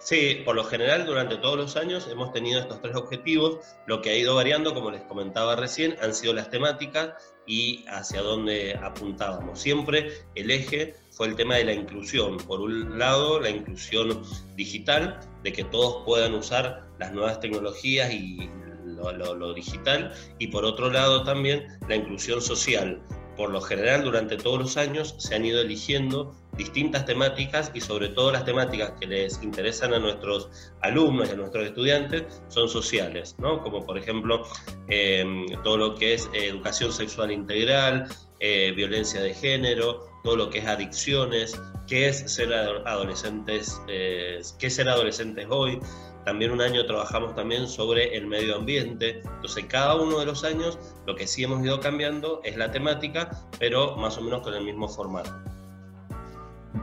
Sí, 0.00 0.42
por 0.44 0.54
lo 0.54 0.64
general 0.64 1.06
durante 1.06 1.36
todos 1.36 1.56
los 1.56 1.76
años 1.76 2.08
hemos 2.10 2.32
tenido 2.32 2.60
estos 2.60 2.80
tres 2.80 2.94
objetivos. 2.94 3.58
Lo 3.86 4.00
que 4.00 4.10
ha 4.10 4.16
ido 4.16 4.34
variando, 4.34 4.72
como 4.72 4.90
les 4.90 5.02
comentaba 5.02 5.56
recién, 5.56 5.96
han 6.00 6.14
sido 6.14 6.34
las 6.34 6.50
temáticas 6.50 7.14
y 7.46 7.84
hacia 7.88 8.22
dónde 8.22 8.78
apuntábamos. 8.80 9.58
Siempre 9.58 10.12
el 10.34 10.50
eje 10.50 10.94
fue 11.10 11.26
el 11.26 11.34
tema 11.34 11.56
de 11.56 11.64
la 11.64 11.72
inclusión. 11.72 12.36
Por 12.36 12.60
un 12.60 12.98
lado, 12.98 13.40
la 13.40 13.50
inclusión 13.50 14.22
digital, 14.54 15.18
de 15.42 15.52
que 15.52 15.64
todos 15.64 16.04
puedan 16.04 16.34
usar 16.34 16.86
las 16.98 17.12
nuevas 17.12 17.40
tecnologías 17.40 18.12
y 18.12 18.48
lo, 18.84 19.52
digital. 19.52 20.12
Y 20.38 20.46
por 20.48 20.64
otro 20.64 20.90
lado 20.90 21.24
también 21.24 21.66
la 21.88 21.96
inclusión 21.96 22.40
social. 22.40 23.02
Por 23.38 23.50
lo 23.50 23.60
general, 23.60 24.02
durante 24.02 24.36
todos 24.36 24.58
los 24.58 24.76
años 24.76 25.14
se 25.16 25.36
han 25.36 25.44
ido 25.44 25.60
eligiendo 25.60 26.34
distintas 26.56 27.06
temáticas 27.06 27.70
y 27.72 27.80
sobre 27.80 28.08
todo 28.08 28.32
las 28.32 28.44
temáticas 28.44 28.94
que 28.98 29.06
les 29.06 29.40
interesan 29.44 29.94
a 29.94 30.00
nuestros 30.00 30.50
alumnos 30.80 31.28
y 31.28 31.32
a 31.32 31.36
nuestros 31.36 31.66
estudiantes 31.66 32.24
son 32.48 32.68
sociales, 32.68 33.36
¿no? 33.38 33.62
como 33.62 33.86
por 33.86 33.96
ejemplo 33.96 34.42
em, 34.88 35.46
todo 35.62 35.76
lo 35.76 35.94
que 35.94 36.14
es 36.14 36.28
educación 36.32 36.92
sexual 36.92 37.30
integral, 37.30 38.08
eh, 38.40 38.72
violencia 38.74 39.20
de 39.20 39.32
género, 39.32 40.08
todo 40.24 40.34
lo 40.34 40.50
que 40.50 40.58
es 40.58 40.66
adicciones, 40.66 41.60
qué 41.86 42.08
es 42.08 42.18
ser 42.32 42.52
adolescentes, 42.52 43.80
eh, 43.86 44.40
qué 44.58 44.66
es 44.66 44.74
ser 44.74 44.88
adolescentes 44.88 45.46
hoy. 45.48 45.78
También 46.28 46.50
un 46.50 46.60
año 46.60 46.84
trabajamos 46.84 47.34
también 47.34 47.66
sobre 47.66 48.14
el 48.14 48.26
medio 48.26 48.56
ambiente. 48.56 49.22
Entonces, 49.24 49.64
cada 49.64 49.94
uno 49.94 50.18
de 50.18 50.26
los 50.26 50.44
años 50.44 50.78
lo 51.06 51.16
que 51.16 51.26
sí 51.26 51.42
hemos 51.42 51.64
ido 51.64 51.80
cambiando 51.80 52.42
es 52.44 52.54
la 52.58 52.70
temática, 52.70 53.30
pero 53.58 53.96
más 53.96 54.18
o 54.18 54.20
menos 54.20 54.42
con 54.42 54.52
el 54.52 54.62
mismo 54.62 54.86
formato 54.90 55.30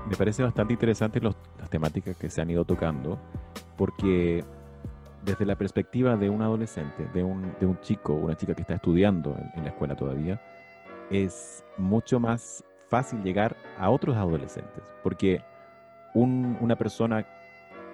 me 0.10 0.16
parece 0.18 0.42
bastante 0.42 0.74
interesante 0.74 1.22
las 1.22 1.36
temáticas 1.70 2.18
que 2.18 2.30
se 2.30 2.42
han 2.42 2.50
ido 2.50 2.66
tocando, 2.66 3.20
porque 3.78 4.44
desde 5.24 5.46
la 5.46 5.56
perspectiva 5.56 6.18
de 6.18 6.28
un 6.28 6.42
adolescente, 6.42 7.08
de 7.14 7.24
un, 7.24 7.54
de 7.60 7.68
un 7.68 7.80
chico 7.82 8.14
una 8.14 8.36
chica 8.36 8.56
que 8.56 8.62
está 8.62 8.74
estudiando 8.74 9.38
en, 9.56 9.64
la 9.64 9.70
escuela 9.70 9.96
todavía, 9.96 10.42
es 11.12 11.64
mucho 11.78 12.20
más 12.20 12.64
fácil 12.90 13.22
llegar 13.22 13.56
a 13.78 13.92
otros 13.92 14.18
adolescentes, 14.18 14.84
porque 15.04 15.40
una 16.16 16.76
persona 16.76 17.28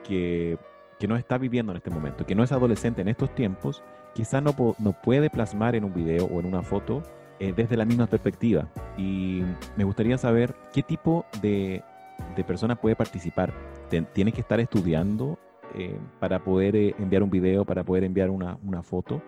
que, 0.04 0.58
que, 1.02 1.08
no 1.08 1.18
está 1.18 1.38
viviendo 1.38 1.72
en 1.72 1.78
este 1.78 1.90
momento, 1.90 2.26
que 2.26 2.36
no 2.36 2.44
es 2.44 2.52
adolescente 2.52 3.02
en 3.02 3.08
estos 3.08 3.34
tiempos, 3.34 3.84
quizás 4.14 4.42
no, 4.44 4.56
no 4.78 5.02
puede 5.02 5.30
plasmar 5.30 5.76
en 5.76 5.84
un 5.84 5.94
video 5.94 6.26
o 6.26 6.40
en 6.40 6.46
una 6.46 6.62
foto 6.62 7.02
eh, 7.40 7.54
desde 7.56 7.76
la 7.76 7.86
misma 7.86 8.06
perspectiva. 8.06 8.70
Y 8.98 9.42
me 9.76 9.84
gustaría 9.84 10.18
saber 10.18 10.54
qué 10.72 10.84
tipo 10.84 11.26
de, 11.42 11.84
de 12.36 12.44
persona 12.44 12.76
puede 12.76 12.96
participar? 12.96 13.52
¿Tiene 14.14 14.32
que 14.32 14.42
estar 14.42 14.60
estudiando 14.60 15.40
eh, 15.76 15.98
para 16.20 16.44
poder 16.44 16.76
eh, 16.76 16.96
enviar 17.00 17.24
un 17.24 17.32
video, 17.32 17.66
para 17.66 17.84
poder 17.84 18.04
enviar 18.04 18.30
una, 18.30 18.58
una 18.64 18.84
foto? 18.84 19.22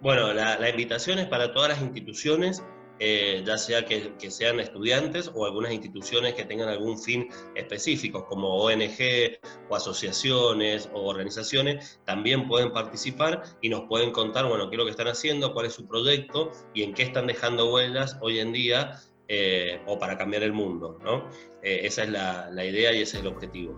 Bueno, 0.00 0.32
la, 0.32 0.58
la, 0.58 0.70
invitación 0.70 1.18
es 1.18 1.26
para 1.26 1.52
todas 1.52 1.68
las 1.70 1.82
instituciones 1.82 2.64
eh, 3.02 3.42
ya 3.46 3.56
sea 3.56 3.86
que, 3.86 4.12
sean 4.30 4.60
estudiantes 4.60 5.30
o 5.34 5.46
algunas 5.46 5.72
instituciones 5.72 6.34
que 6.34 6.44
tengan 6.44 6.68
algún 6.68 6.98
fin 6.98 7.28
específico, 7.54 8.26
como 8.26 8.48
ONG 8.56 9.38
o 9.70 9.74
asociaciones 9.74 10.90
o 10.92 11.08
organizaciones, 11.08 11.98
también 12.04 12.46
pueden 12.46 12.72
participar 12.72 13.42
y 13.62 13.70
nos 13.70 13.82
pueden 13.88 14.12
contar, 14.12 14.46
bueno, 14.46 14.68
qué 14.68 14.76
es 14.76 14.78
lo 14.78 14.84
que 14.84 14.90
están 14.90 15.08
haciendo, 15.08 15.54
cuál 15.54 15.66
es 15.66 15.72
su 15.72 15.86
proyecto 15.88 16.52
y 16.74 16.82
en 16.82 16.92
qué 16.92 17.04
están 17.04 17.26
dejando 17.26 17.72
huellas 17.72 18.18
hoy 18.20 18.38
en 18.38 18.52
día 18.52 19.00
eh, 19.28 19.80
o 19.86 19.98
para 19.98 20.18
cambiar 20.18 20.42
el 20.42 20.52
mundo, 20.52 20.98
¿no? 21.02 21.24
Eh, 21.62 21.80
esa 21.84 22.02
es 22.02 22.10
la, 22.10 22.50
la 22.50 22.64
idea 22.64 22.92
y 22.92 23.00
ese 23.00 23.16
es 23.16 23.22
el 23.22 23.28
objetivo. 23.28 23.76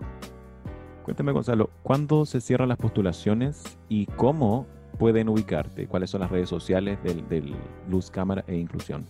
Cuéntame, 1.03 1.31
Gonzalo, 1.31 1.69
¿cuándo 1.81 2.25
se 2.25 2.41
cierran 2.41 2.69
las 2.69 2.77
postulaciones 2.77 3.77
y 3.87 4.05
cómo 4.05 4.67
pueden 4.97 5.29
ubicarte? 5.29 5.87
¿Cuáles 5.87 6.09
son 6.09 6.21
las 6.21 6.31
redes 6.31 6.49
sociales 6.49 6.97
del, 7.03 7.55
Luz 7.89 8.09
Cámara 8.09 8.43
e 8.47 8.55
Inclusión? 8.55 9.05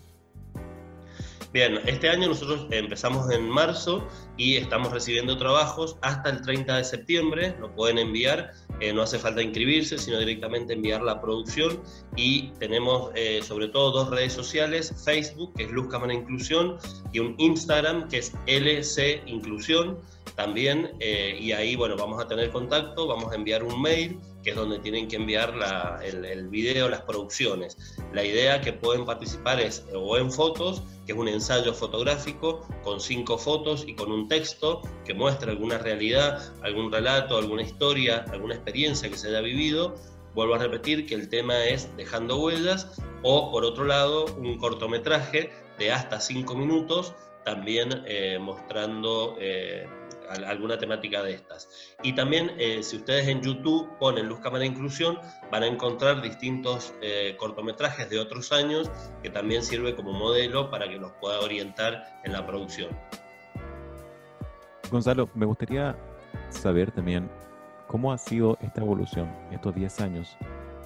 Bien, 1.54 1.80
este 1.86 2.10
año 2.10 2.30
nosotros 2.30 2.66
empezamos 2.72 3.30
en 3.30 3.48
marzo 3.48 4.08
y 4.38 4.56
estamos 4.56 4.92
recibiendo 4.92 5.38
trabajos 5.38 5.98
hasta 6.02 6.32
el 6.32 6.42
30 6.42 6.78
de 6.78 6.84
septiembre, 6.84 7.56
lo 7.60 7.72
pueden 7.76 8.00
enviar, 8.00 8.54
eh, 8.80 8.92
no 8.92 9.04
hace 9.04 9.20
falta 9.20 9.44
inscribirse, 9.44 10.00
sino 10.00 10.18
directamente 10.18 10.74
enviar 10.74 11.04
la 11.04 11.22
producción 11.22 11.80
y 12.16 12.48
tenemos 12.58 13.12
eh, 13.14 13.42
sobre 13.44 13.68
todo 13.68 13.92
dos 13.92 14.10
redes 14.10 14.34
sociales, 14.34 14.96
Facebook, 15.06 15.54
que 15.56 15.66
es 15.66 15.72
Luz 15.72 15.90
Cámara 15.90 16.16
Inclusión, 16.16 16.78
y 17.12 17.20
un 17.20 17.36
Instagram, 17.38 18.08
que 18.10 18.18
es 18.18 18.34
LC 18.48 19.22
Inclusión 19.28 20.00
también, 20.36 20.92
eh, 21.00 21.38
y 21.40 21.52
ahí, 21.52 21.76
bueno, 21.76 21.96
vamos 21.96 22.20
a 22.20 22.28
tener 22.28 22.50
contacto, 22.50 23.06
vamos 23.06 23.32
a 23.32 23.36
enviar 23.36 23.64
un 23.64 23.80
mail, 23.80 24.20
que 24.44 24.50
es 24.50 24.56
donde 24.56 24.80
tienen 24.80 25.08
que 25.08 25.16
enviar 25.16 25.56
la, 25.56 26.00
el, 26.04 26.26
el, 26.26 26.50
video, 26.50 26.90
las 26.90 27.02
producciones. 27.02 27.78
La 28.12 28.24
idea 28.24 28.62
que 28.62 28.74
pueden 28.74 29.06
participar 29.06 29.60
es 29.60 29.86
o 29.96 30.18
en 30.18 30.32
fotos, 30.32 30.84
que 31.06 31.14
es 31.14 31.18
un 31.18 31.28
ensayo 31.28 31.74
fotográfico 31.74 32.68
con 32.84 33.00
cinco 33.00 33.38
fotos 33.38 33.86
y 33.88 33.96
con 33.96 34.12
un 34.12 34.28
texto 34.28 34.82
que 35.06 35.14
muestra 35.14 35.52
alguna 35.52 35.78
realidad, 35.78 36.54
algún 36.62 36.92
relato, 36.92 37.38
alguna 37.38 37.64
historia, 37.64 38.26
alguna 38.32 38.56
experiencia 38.56 39.10
que 39.10 39.18
se 39.18 39.30
haya 39.30 39.42
vivido. 39.42 39.96
Vuelvo 40.36 40.56
a 40.56 40.58
repetir 40.58 41.06
que 41.06 41.16
el 41.16 41.30
tema 41.30 41.64
es 41.66 41.96
dejando 41.96 42.40
huellas 42.40 43.00
o, 43.22 43.52
por 43.52 43.64
otro 43.64 43.86
lado, 43.86 44.26
un 44.38 44.58
cortometraje 44.58 45.52
de 45.80 45.92
hasta 45.92 46.20
cinco 46.20 46.56
minutos, 46.56 47.14
también 47.46 48.04
eh, 48.06 48.38
mostrando... 48.40 49.38
Eh, 49.40 49.88
alguna 50.46 50.78
temática 50.78 51.24
de 51.24 51.34
estas. 51.34 51.70
Y 52.04 52.14
también, 52.14 52.52
eh, 52.58 52.84
si 52.84 52.98
ustedes 52.98 53.28
en 53.28 53.42
YouTube 53.42 53.90
ponen 54.00 54.28
Luz 54.28 54.40
Cámara 54.40 54.66
Inclusión, 54.66 55.18
van 55.52 55.64
a 55.64 55.68
encontrar 55.68 56.22
distintos 56.22 56.94
eh, 57.02 57.36
cortometrajes 57.38 58.10
de 58.10 58.20
otros 58.20 58.52
años 58.52 58.90
que 59.22 59.30
también 59.30 59.64
sirve 59.64 59.96
como 59.96 60.14
modelo 60.14 60.70
para 60.70 60.88
que 60.88 61.00
nos 61.00 61.12
pueda 61.14 61.40
orientar 61.40 62.04
en 62.24 62.34
la 62.34 62.46
producción. 62.46 62.90
Gonzalo, 64.92 65.30
me 65.34 65.46
gustaría 65.46 65.96
saber 66.50 66.92
también 66.92 67.30
cómo 67.88 68.12
ha 68.12 68.18
sido 68.18 68.58
esta 68.62 68.82
evolución 68.82 69.32
estos 69.52 69.74
10 69.76 70.02
años 70.02 70.38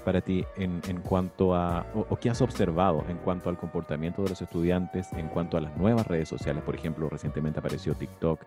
para 0.07 0.21
ti 0.21 0.45
en, 0.55 0.81
en 0.87 1.01
cuanto 1.01 1.53
a, 1.53 1.85
o, 1.93 2.05
o, 2.09 2.15
qué 2.15 2.29
has 2.29 2.41
observado 2.41 3.03
en 3.09 3.17
cuanto 3.17 3.49
al 3.49 3.57
comportamiento 3.57 4.23
de 4.23 4.29
los 4.29 4.41
estudiantes, 4.41 5.11
en 5.11 5.27
cuanto 5.27 5.57
a 5.57 5.61
las 5.61 5.75
nuevas 5.75 6.07
redes 6.07 6.29
sociales? 6.29 6.63
Por 6.63 6.75
ejemplo, 6.75 7.09
recientemente 7.09 7.59
apareció 7.59 7.93
TikTok. 7.93 8.39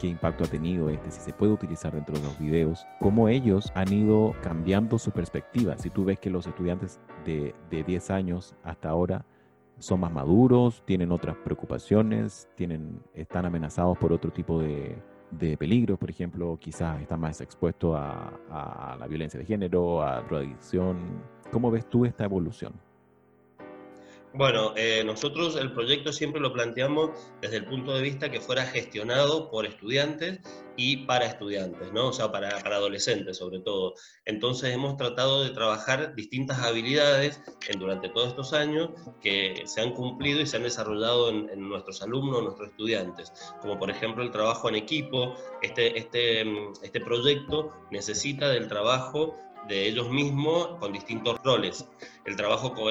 ¿Qué 0.00 0.06
impacto 0.06 0.44
ha 0.44 0.46
tenido 0.46 0.88
este? 0.88 1.10
Si 1.10 1.20
se 1.20 1.34
puede 1.34 1.52
utilizar 1.52 1.92
dentro 1.92 2.16
de 2.16 2.22
los 2.22 2.38
videos. 2.38 2.86
¿Cómo 3.00 3.28
ellos 3.28 3.70
han 3.74 3.92
ido 3.92 4.34
cambiando 4.42 4.98
su 4.98 5.10
perspectiva? 5.10 5.76
Si 5.76 5.90
tú 5.90 6.06
ves 6.06 6.18
que 6.18 6.30
los 6.30 6.46
estudiantes 6.46 6.98
de, 7.26 7.54
de 7.70 7.84
10 7.84 8.10
años 8.10 8.56
hasta 8.62 8.88
ahora 8.88 9.26
son 9.78 10.00
más 10.00 10.10
maduros, 10.10 10.82
tienen 10.86 11.12
otras 11.12 11.36
preocupaciones, 11.36 12.48
tienen, 12.54 13.02
están 13.12 13.44
amenazados 13.44 13.98
por 13.98 14.10
otro 14.14 14.30
tipo 14.30 14.58
de, 14.58 14.96
de 15.32 15.58
peligros, 15.58 15.98
por 15.98 16.08
ejemplo, 16.08 16.56
quizás 16.58 16.98
están 17.02 17.20
más 17.20 17.42
expuestos 17.42 17.94
a, 17.94 18.32
a, 18.50 18.96
la 18.98 19.06
violencia 19.06 19.38
de 19.38 19.44
género, 19.44 20.02
a 20.02 20.22
drogadicción. 20.22 20.96
¿Cómo 21.52 21.70
ves 21.70 21.84
tú 21.90 22.06
esta 22.06 22.24
evolución? 22.24 22.72
Bueno, 24.32 24.74
eh, 24.76 25.02
nosotros 25.04 25.56
el 25.56 25.72
proyecto 25.72 26.12
siempre 26.12 26.40
lo 26.40 26.52
planteamos 26.52 27.10
desde 27.40 27.56
el 27.56 27.64
punto 27.64 27.92
de 27.92 28.00
vista 28.00 28.30
que 28.30 28.40
fuera 28.40 28.64
gestionado 28.64 29.50
por 29.50 29.66
estudiantes 29.66 30.38
y 30.76 30.98
para 30.98 31.26
estudiantes, 31.26 31.92
¿no? 31.92 32.08
O 32.08 32.12
sea, 32.12 32.30
para, 32.30 32.56
para 32.60 32.76
adolescentes 32.76 33.38
sobre 33.38 33.58
todo. 33.58 33.94
Entonces 34.24 34.72
hemos 34.72 34.96
tratado 34.96 35.42
de 35.42 35.50
trabajar 35.50 36.14
distintas 36.14 36.60
habilidades 36.60 37.40
durante 37.76 38.08
todos 38.08 38.28
estos 38.28 38.52
años 38.52 38.90
que 39.20 39.64
se 39.66 39.80
han 39.80 39.94
cumplido 39.94 40.40
y 40.40 40.46
se 40.46 40.58
han 40.58 40.62
desarrollado 40.62 41.28
en, 41.28 41.50
en 41.50 41.68
nuestros 41.68 42.00
alumnos, 42.00 42.44
nuestros 42.44 42.68
estudiantes, 42.68 43.32
como 43.60 43.80
por 43.80 43.90
ejemplo 43.90 44.22
el 44.22 44.30
trabajo 44.30 44.68
en 44.68 44.76
equipo. 44.76 45.34
Este, 45.60 45.98
este, 45.98 46.42
este 46.82 47.00
proyecto 47.00 47.72
necesita 47.90 48.48
del 48.48 48.68
trabajo 48.68 49.36
de 49.68 49.88
ellos 49.88 50.10
mismos 50.10 50.78
con 50.78 50.92
distintos 50.92 51.38
roles. 51.44 51.88
El 52.24 52.36
trabajo 52.36 52.74
co 52.74 52.90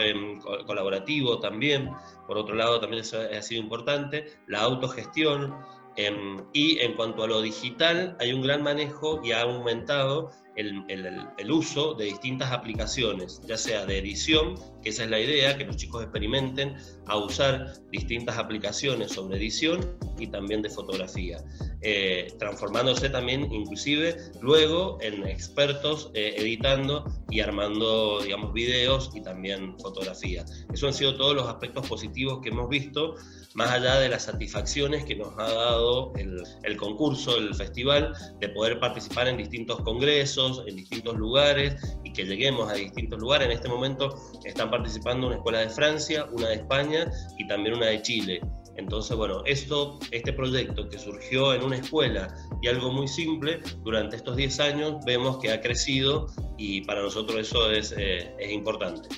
colaborativo 0.65 1.39
también, 1.39 1.91
por 2.27 2.37
otro 2.37 2.55
lado, 2.55 2.79
también 2.79 3.01
eso 3.01 3.19
ha 3.19 3.41
sido 3.41 3.61
importante, 3.61 4.25
la 4.47 4.61
autogestión. 4.61 5.55
Eh, 5.95 6.37
y 6.53 6.79
en 6.79 6.93
cuanto 6.93 7.23
a 7.23 7.27
lo 7.27 7.41
digital, 7.41 8.15
hay 8.19 8.31
un 8.31 8.41
gran 8.41 8.63
manejo 8.63 9.19
y 9.23 9.31
ha 9.31 9.41
aumentado 9.41 10.31
el, 10.55 10.83
el, 10.89 11.27
el, 11.37 11.51
uso 11.51 11.93
de 11.93 12.05
distintas 12.05 12.51
aplicaciones, 12.51 13.41
ya 13.45 13.57
sea 13.57 13.85
de 13.85 13.97
edición, 13.97 14.55
que 14.81 14.89
esa 14.89 15.05
es 15.05 15.09
la 15.09 15.19
idea, 15.19 15.57
que 15.57 15.65
los 15.65 15.77
chicos 15.77 16.03
experimenten 16.03 16.75
a 17.07 17.17
usar 17.17 17.73
distintas 17.91 18.37
aplicaciones 18.37 19.11
sobre 19.11 19.37
edición 19.37 19.97
y 20.17 20.27
también 20.27 20.61
de 20.61 20.69
fotografía, 20.69 21.43
eh, 21.81 22.33
transformándose 22.37 23.09
también 23.09 23.51
inclusive 23.53 24.17
luego 24.41 24.97
en 25.01 25.25
expertos 25.25 26.11
eh, 26.13 26.33
editando 26.37 27.05
y 27.29 27.39
armando, 27.39 28.21
digamos, 28.21 28.53
videos 28.53 29.11
y 29.13 29.21
también 29.21 29.77
fotografía. 29.79 30.43
Eso 30.73 30.87
han 30.87 30.93
sido 30.93 31.15
todos 31.15 31.35
los 31.35 31.47
aspectos 31.47 31.87
positivos 31.87 32.39
que 32.41 32.49
hemos 32.49 32.67
visto, 32.69 33.15
más 33.53 33.71
allá 33.71 33.99
de 33.99 34.09
las 34.09 34.23
satisfacciones 34.23 35.05
que 35.05 35.15
nos 35.15 35.33
ha 35.37 35.51
dado 35.51 36.13
el 36.15 36.77
concurso, 36.77 37.37
el 37.37 37.55
festival, 37.55 38.13
de 38.39 38.49
poder 38.49 38.79
participar 38.79 39.27
en 39.27 39.37
distintos 39.37 39.81
congresos, 39.81 40.63
en 40.67 40.75
distintos 40.75 41.17
lugares 41.17 41.75
y 42.03 42.13
que 42.13 42.25
lleguemos 42.25 42.69
a 42.69 42.73
distintos 42.73 43.19
lugares. 43.19 43.47
En 43.47 43.53
este 43.53 43.69
momento 43.69 44.15
están 44.43 44.69
participando 44.69 45.27
una 45.27 45.37
escuela 45.37 45.59
de 45.59 45.69
Francia, 45.69 46.27
una 46.31 46.49
de 46.49 46.55
España 46.55 47.11
y 47.37 47.47
también 47.47 47.75
una 47.75 47.87
de 47.87 48.01
Chile. 48.01 48.41
Entonces, 48.79 49.17
bueno, 49.17 49.43
esto, 49.45 49.99
este 50.11 50.31
proyecto 50.31 50.87
que 50.87 50.97
surgió 50.97 51.53
en 51.53 51.63
una 51.63 51.75
escuela 51.75 52.33
y 52.61 52.69
algo 52.69 52.93
muy 52.93 53.09
simple, 53.09 53.59
durante 53.83 54.15
estos 54.15 54.37
10 54.37 54.59
años 54.61 54.95
vemos 55.05 55.37
que 55.39 55.51
ha 55.51 55.59
crecido 55.59 56.27
y 56.57 56.81
para 56.85 57.01
nosotros 57.01 57.41
eso 57.41 57.69
es, 57.69 57.93
eh, 57.97 58.33
es 58.39 58.51
importante. 58.51 59.09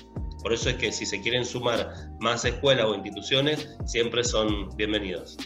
Por 0.42 0.52
eso 0.52 0.68
es 0.68 0.76
que 0.76 0.90
si 0.90 1.06
se 1.06 1.20
quieren 1.20 1.46
sumar 1.46 1.94
más 2.20 2.44
escuelas 2.44 2.86
o 2.86 2.94
instituciones, 2.96 3.76
siempre 3.86 4.24
son 4.24 4.68
bienvenidos. 4.76 5.36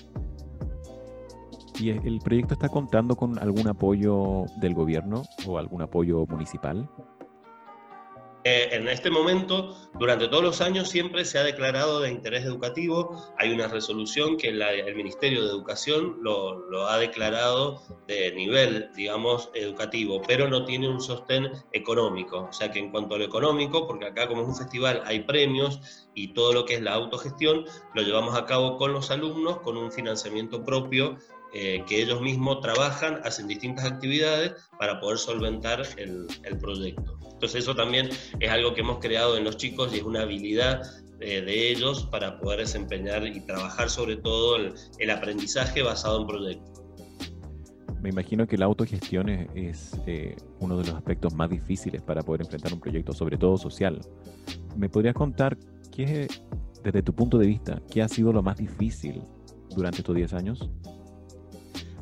¿Y 1.78 1.90
el 1.90 2.18
proyecto 2.24 2.54
está 2.54 2.70
contando 2.70 3.16
con 3.16 3.38
algún 3.38 3.68
apoyo 3.68 4.46
del 4.62 4.72
gobierno 4.72 5.24
o 5.46 5.58
algún 5.58 5.82
apoyo 5.82 6.24
municipal? 6.24 6.88
Eh, 8.48 8.76
en 8.76 8.86
este 8.86 9.10
momento, 9.10 9.76
durante 9.94 10.28
todos 10.28 10.44
los 10.44 10.60
años, 10.60 10.88
siempre 10.88 11.24
se 11.24 11.36
ha 11.36 11.42
declarado 11.42 11.98
de 11.98 12.12
interés 12.12 12.44
educativo. 12.44 13.34
Hay 13.38 13.50
una 13.50 13.66
resolución 13.66 14.36
que 14.36 14.50
el 14.50 14.94
Ministerio 14.94 15.42
de 15.44 15.50
Educación 15.50 16.18
lo, 16.22 16.54
lo, 16.70 16.86
ha 16.86 16.96
declarado 16.96 17.82
de 18.06 18.30
nivel, 18.36 18.88
digamos, 18.94 19.50
educativo, 19.52 20.22
pero 20.28 20.46
no 20.48 20.64
tiene 20.64 20.88
un 20.88 21.00
sostén 21.00 21.50
económico. 21.72 22.46
O 22.48 22.52
sea 22.52 22.70
que 22.70 22.78
en 22.78 22.92
cuanto 22.92 23.16
a 23.16 23.18
lo 23.18 23.24
económico, 23.24 23.84
porque 23.88 24.06
acá 24.06 24.28
como 24.28 24.42
es 24.42 24.48
un 24.48 24.56
festival 24.56 25.02
hay 25.06 25.24
premios 25.24 26.06
y 26.14 26.28
todo 26.28 26.52
lo 26.52 26.64
que 26.64 26.74
es 26.74 26.82
la 26.82 26.94
autogestión, 26.94 27.64
lo 27.94 28.02
llevamos 28.02 28.36
a 28.36 28.46
cabo 28.46 28.76
con 28.76 28.92
los 28.92 29.10
alumnos, 29.10 29.58
con 29.62 29.76
un 29.76 29.90
financiamiento 29.90 30.64
propio 30.64 31.18
eh, 31.58 31.82
que 31.88 32.02
ellos 32.02 32.20
mismos 32.20 32.60
trabajan, 32.60 33.18
hacen 33.24 33.48
distintas 33.48 33.86
actividades 33.86 34.52
para 34.78 35.00
poder 35.00 35.16
solventar 35.16 35.82
el, 35.96 36.26
proyecto. 36.60 37.18
Entonces 37.32 37.62
eso 37.62 37.74
también 37.74 38.10
es 38.40 38.50
algo 38.50 38.74
que 38.74 38.82
hemos 38.82 38.98
creado 38.98 39.38
en 39.38 39.44
los 39.44 39.56
chicos 39.56 39.90
y 39.94 39.96
es 39.96 40.02
una 40.02 40.20
habilidad 40.20 40.82
eh, 41.20 41.40
de 41.40 41.70
ellos 41.70 42.08
para 42.10 42.38
poder 42.40 42.60
desempeñar 42.60 43.26
y 43.26 43.40
trabajar 43.40 43.88
sobre 43.88 44.16
todo 44.16 44.56
el, 44.56 44.74
el 44.98 45.08
aprendizaje 45.08 45.80
basado 45.80 46.20
en 46.20 46.26
proyectos. 46.26 46.82
Me 48.02 48.10
imagino 48.10 48.46
que 48.46 48.58
la 48.58 48.66
autogestión 48.66 49.30
es, 49.30 49.48
es 49.54 50.00
eh, 50.06 50.36
uno 50.60 50.76
de 50.76 50.84
los 50.84 50.94
aspectos 50.94 51.32
más 51.32 51.48
difíciles 51.48 52.02
para 52.02 52.20
poder 52.20 52.42
enfrentar 52.42 52.74
un 52.74 52.80
proyecto, 52.80 53.14
sobre 53.14 53.38
todo 53.38 53.56
social. 53.56 53.98
¿Me 54.76 54.90
podrías 54.90 55.14
contar 55.14 55.56
qué, 55.90 56.28
desde 56.84 57.02
tu 57.02 57.14
punto 57.14 57.38
de 57.38 57.46
vista, 57.46 57.80
qué 57.90 58.02
ha 58.02 58.08
sido 58.08 58.30
lo 58.30 58.42
más 58.42 58.58
difícil 58.58 59.22
durante 59.74 60.00
estos 60.00 60.14
10 60.14 60.34
años? 60.34 60.70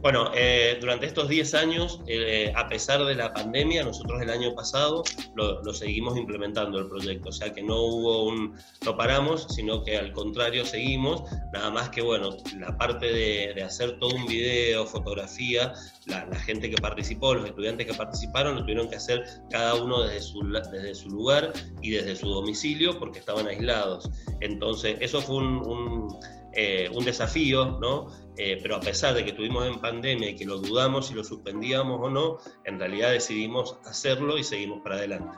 Bueno, 0.04 0.30
eh, 0.34 0.76
durante 0.82 1.06
estos 1.06 1.30
10 1.30 1.54
años, 1.54 1.98
eh, 2.06 2.52
a 2.54 2.68
pesar 2.68 3.02
de 3.06 3.14
la 3.14 3.32
pandemia, 3.32 3.82
nosotros 3.84 4.20
el 4.20 4.28
año 4.28 4.54
pasado 4.54 5.02
lo, 5.34 5.72
seguimos 5.72 6.18
implementando 6.18 6.78
el 6.78 6.88
proyecto, 6.90 7.30
o 7.30 7.32
sea 7.32 7.54
que 7.54 7.62
no 7.62 7.80
hubo 7.80 8.26
un, 8.26 8.54
no 8.84 8.98
paramos, 8.98 9.46
sino 9.48 9.82
que 9.82 9.96
al 9.96 10.12
contrario 10.12 10.66
seguimos, 10.66 11.22
nada 11.54 11.70
más 11.70 11.88
que 11.88 12.02
bueno, 12.02 12.36
la 12.58 12.76
parte 12.76 13.10
de, 13.10 13.62
hacer 13.62 13.98
todo 13.98 14.14
un 14.14 14.26
video, 14.26 14.84
fotografía, 14.84 15.72
la, 16.04 16.38
gente 16.40 16.68
que 16.68 16.76
participó, 16.76 17.32
los 17.32 17.46
estudiantes 17.46 17.86
que 17.86 17.94
participaron, 17.94 18.56
lo 18.56 18.60
tuvieron 18.60 18.90
que 18.90 18.96
hacer 18.96 19.24
cada 19.48 19.74
uno 19.74 20.02
desde 20.02 20.20
su, 20.20 20.42
desde 20.70 20.94
su 20.94 21.08
lugar 21.08 21.50
y 21.80 21.92
desde 21.92 22.14
su 22.14 22.28
domicilio 22.28 22.98
porque 22.98 23.20
estaban 23.20 23.46
aislados. 23.46 24.10
Entonces, 24.42 24.98
eso 25.00 25.22
fue 25.22 25.36
un 25.36 26.18
eh, 26.54 26.90
un 26.92 27.04
desafío, 27.04 27.78
¿no? 27.80 28.08
Eh, 28.36 28.58
pero 28.62 28.76
a 28.76 28.80
pesar 28.80 29.14
de 29.14 29.24
que 29.24 29.30
estuvimos 29.30 29.66
en 29.66 29.80
pandemia 29.80 30.30
y 30.30 30.36
que 30.36 30.44
lo 30.44 30.58
dudamos 30.58 31.06
si 31.06 31.14
lo 31.14 31.24
suspendíamos 31.24 32.00
o 32.00 32.10
no, 32.10 32.38
en 32.64 32.78
realidad 32.78 33.10
decidimos 33.10 33.78
hacerlo 33.84 34.38
y 34.38 34.44
seguimos 34.44 34.80
para 34.82 34.96
adelante. 34.96 35.36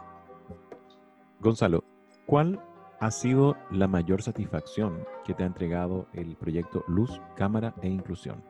Gonzalo, 1.40 1.84
¿cuál 2.24 2.60
ha 3.00 3.10
sido 3.10 3.56
la 3.70 3.86
mayor 3.86 4.22
satisfacción 4.22 5.06
que 5.24 5.34
te 5.34 5.42
ha 5.42 5.46
entregado 5.46 6.06
el 6.14 6.36
proyecto 6.36 6.84
Luz, 6.88 7.20
Cámara 7.36 7.74
e 7.82 7.88
Inclusión? 7.88 8.42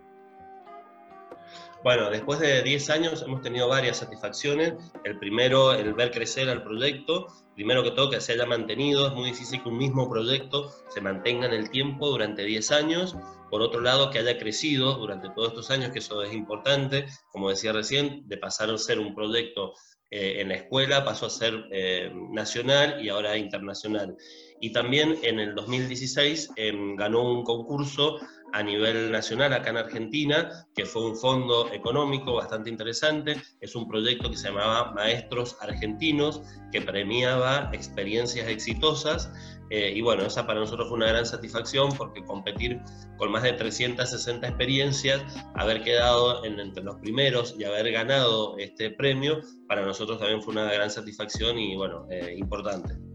Bueno, 1.87 2.11
después 2.11 2.41
de 2.41 2.65
10 2.65 2.91
años 2.91 3.23
hemos 3.23 3.43
tenido 3.43 3.69
varias 3.69 3.99
satisfacciones. 3.99 4.75
El 5.05 5.21
primero, 5.21 5.73
el 5.73 5.95
ver 5.95 6.11
crecer 6.11 6.49
al 6.49 6.65
proyecto. 6.65 7.29
Primero 7.55 7.85
que 7.85 7.93
todo, 7.93 8.11
que 8.11 8.21
se 8.21 8.33
haya 8.33 8.45
mantenido. 8.45 9.07
Es 9.07 9.13
muy 9.13 9.27
difícil 9.27 9.63
que 9.63 9.69
un 9.69 9.79
mismo 9.79 10.11
proyecto 10.11 10.69
se 10.89 11.01
mantenga 11.01 11.47
en 11.47 11.53
el 11.53 11.71
tiempo 11.71 12.09
durante 12.09 12.43
10 12.43 12.73
años. 12.73 13.15
Por 13.53 13.63
otro 13.63 13.81
lado, 13.81 14.11
que 14.11 14.19
haya 14.19 14.37
crecido 14.37 14.95
durante 14.95 15.31
todos 15.31 15.51
estos 15.51 15.71
años, 15.71 15.93
que 15.93 16.01
eso 16.01 16.25
es 16.25 16.33
importante. 16.33 17.07
Como 17.31 17.51
decía 17.51 17.73
recién, 17.73 18.27
de 18.27 18.37
pasar 18.37 18.69
a 18.69 18.79
ser 18.79 18.99
un 18.99 19.15
proyecto 19.15 19.73
eh, 20.11 20.41
en 20.41 20.49
la 20.49 20.57
escuela, 20.57 21.05
pasó 21.05 21.27
a 21.27 21.31
ser 21.31 21.67
eh, 21.71 22.11
nacional 22.33 23.01
y 23.01 23.11
ahora 23.11 23.37
internacional. 23.37 24.17
Y 24.61 24.73
también 24.73 25.17
en 25.23 25.41
el 25.41 25.55
2016 25.55 26.51
em, 26.57 26.97
ganó 26.97 27.23
un 27.23 27.45
concurso 27.45 28.19
a 28.53 28.63
nivel 28.63 29.11
nacional 29.11 29.53
acá 29.53 29.71
en 29.71 29.77
Argentina, 29.77 30.67
que 30.75 30.87
fue 30.87 31.05
un 31.05 31.17
fondo 31.17 31.71
económico 31.73 32.35
bastante 32.35 32.71
interesante. 32.71 33.37
Es 33.61 33.75
un 33.75 33.89
proyecto 33.89 34.31
que 34.31 34.37
se 34.37 34.49
llamaba 34.49 34.93
Maestros 34.93 35.57
Argentinos, 35.61 36.43
que 36.73 36.81
premiaba 36.81 37.71
experiencias 37.73 38.49
exitosas. 38.49 39.31
Eh, 39.69 39.93
y 39.97 40.01
bueno, 40.01 40.25
esa 40.25 40.47
para 40.47 40.61
nosotros 40.61 40.89
fue 40.89 40.97
una 40.97 41.09
gran 41.09 41.27
satisfacción 41.27 41.91
porque 41.97 42.25
competir 42.25 42.81
con 43.17 43.33
más 43.33 43.43
de 43.43 43.53
360 43.53 44.47
experiencias, 44.47 45.23
haber 45.55 45.83
quedado 45.83 46.45
entre 46.45 46.85
los 46.85 46.97
primeros 46.97 47.55
y 47.59 47.65
haber 47.65 47.91
ganado 47.91 48.57
este 48.59 48.91
premio, 48.91 49.41
para 49.67 49.85
nosotros 49.85 50.19
también 50.19 50.41
fue 50.41 50.53
una 50.53 50.73
gran 50.73 50.91
satisfacción 50.91 51.59
y 51.59 51.75
bueno, 51.77 52.07
eh, 52.11 52.35
importante. 52.39 53.06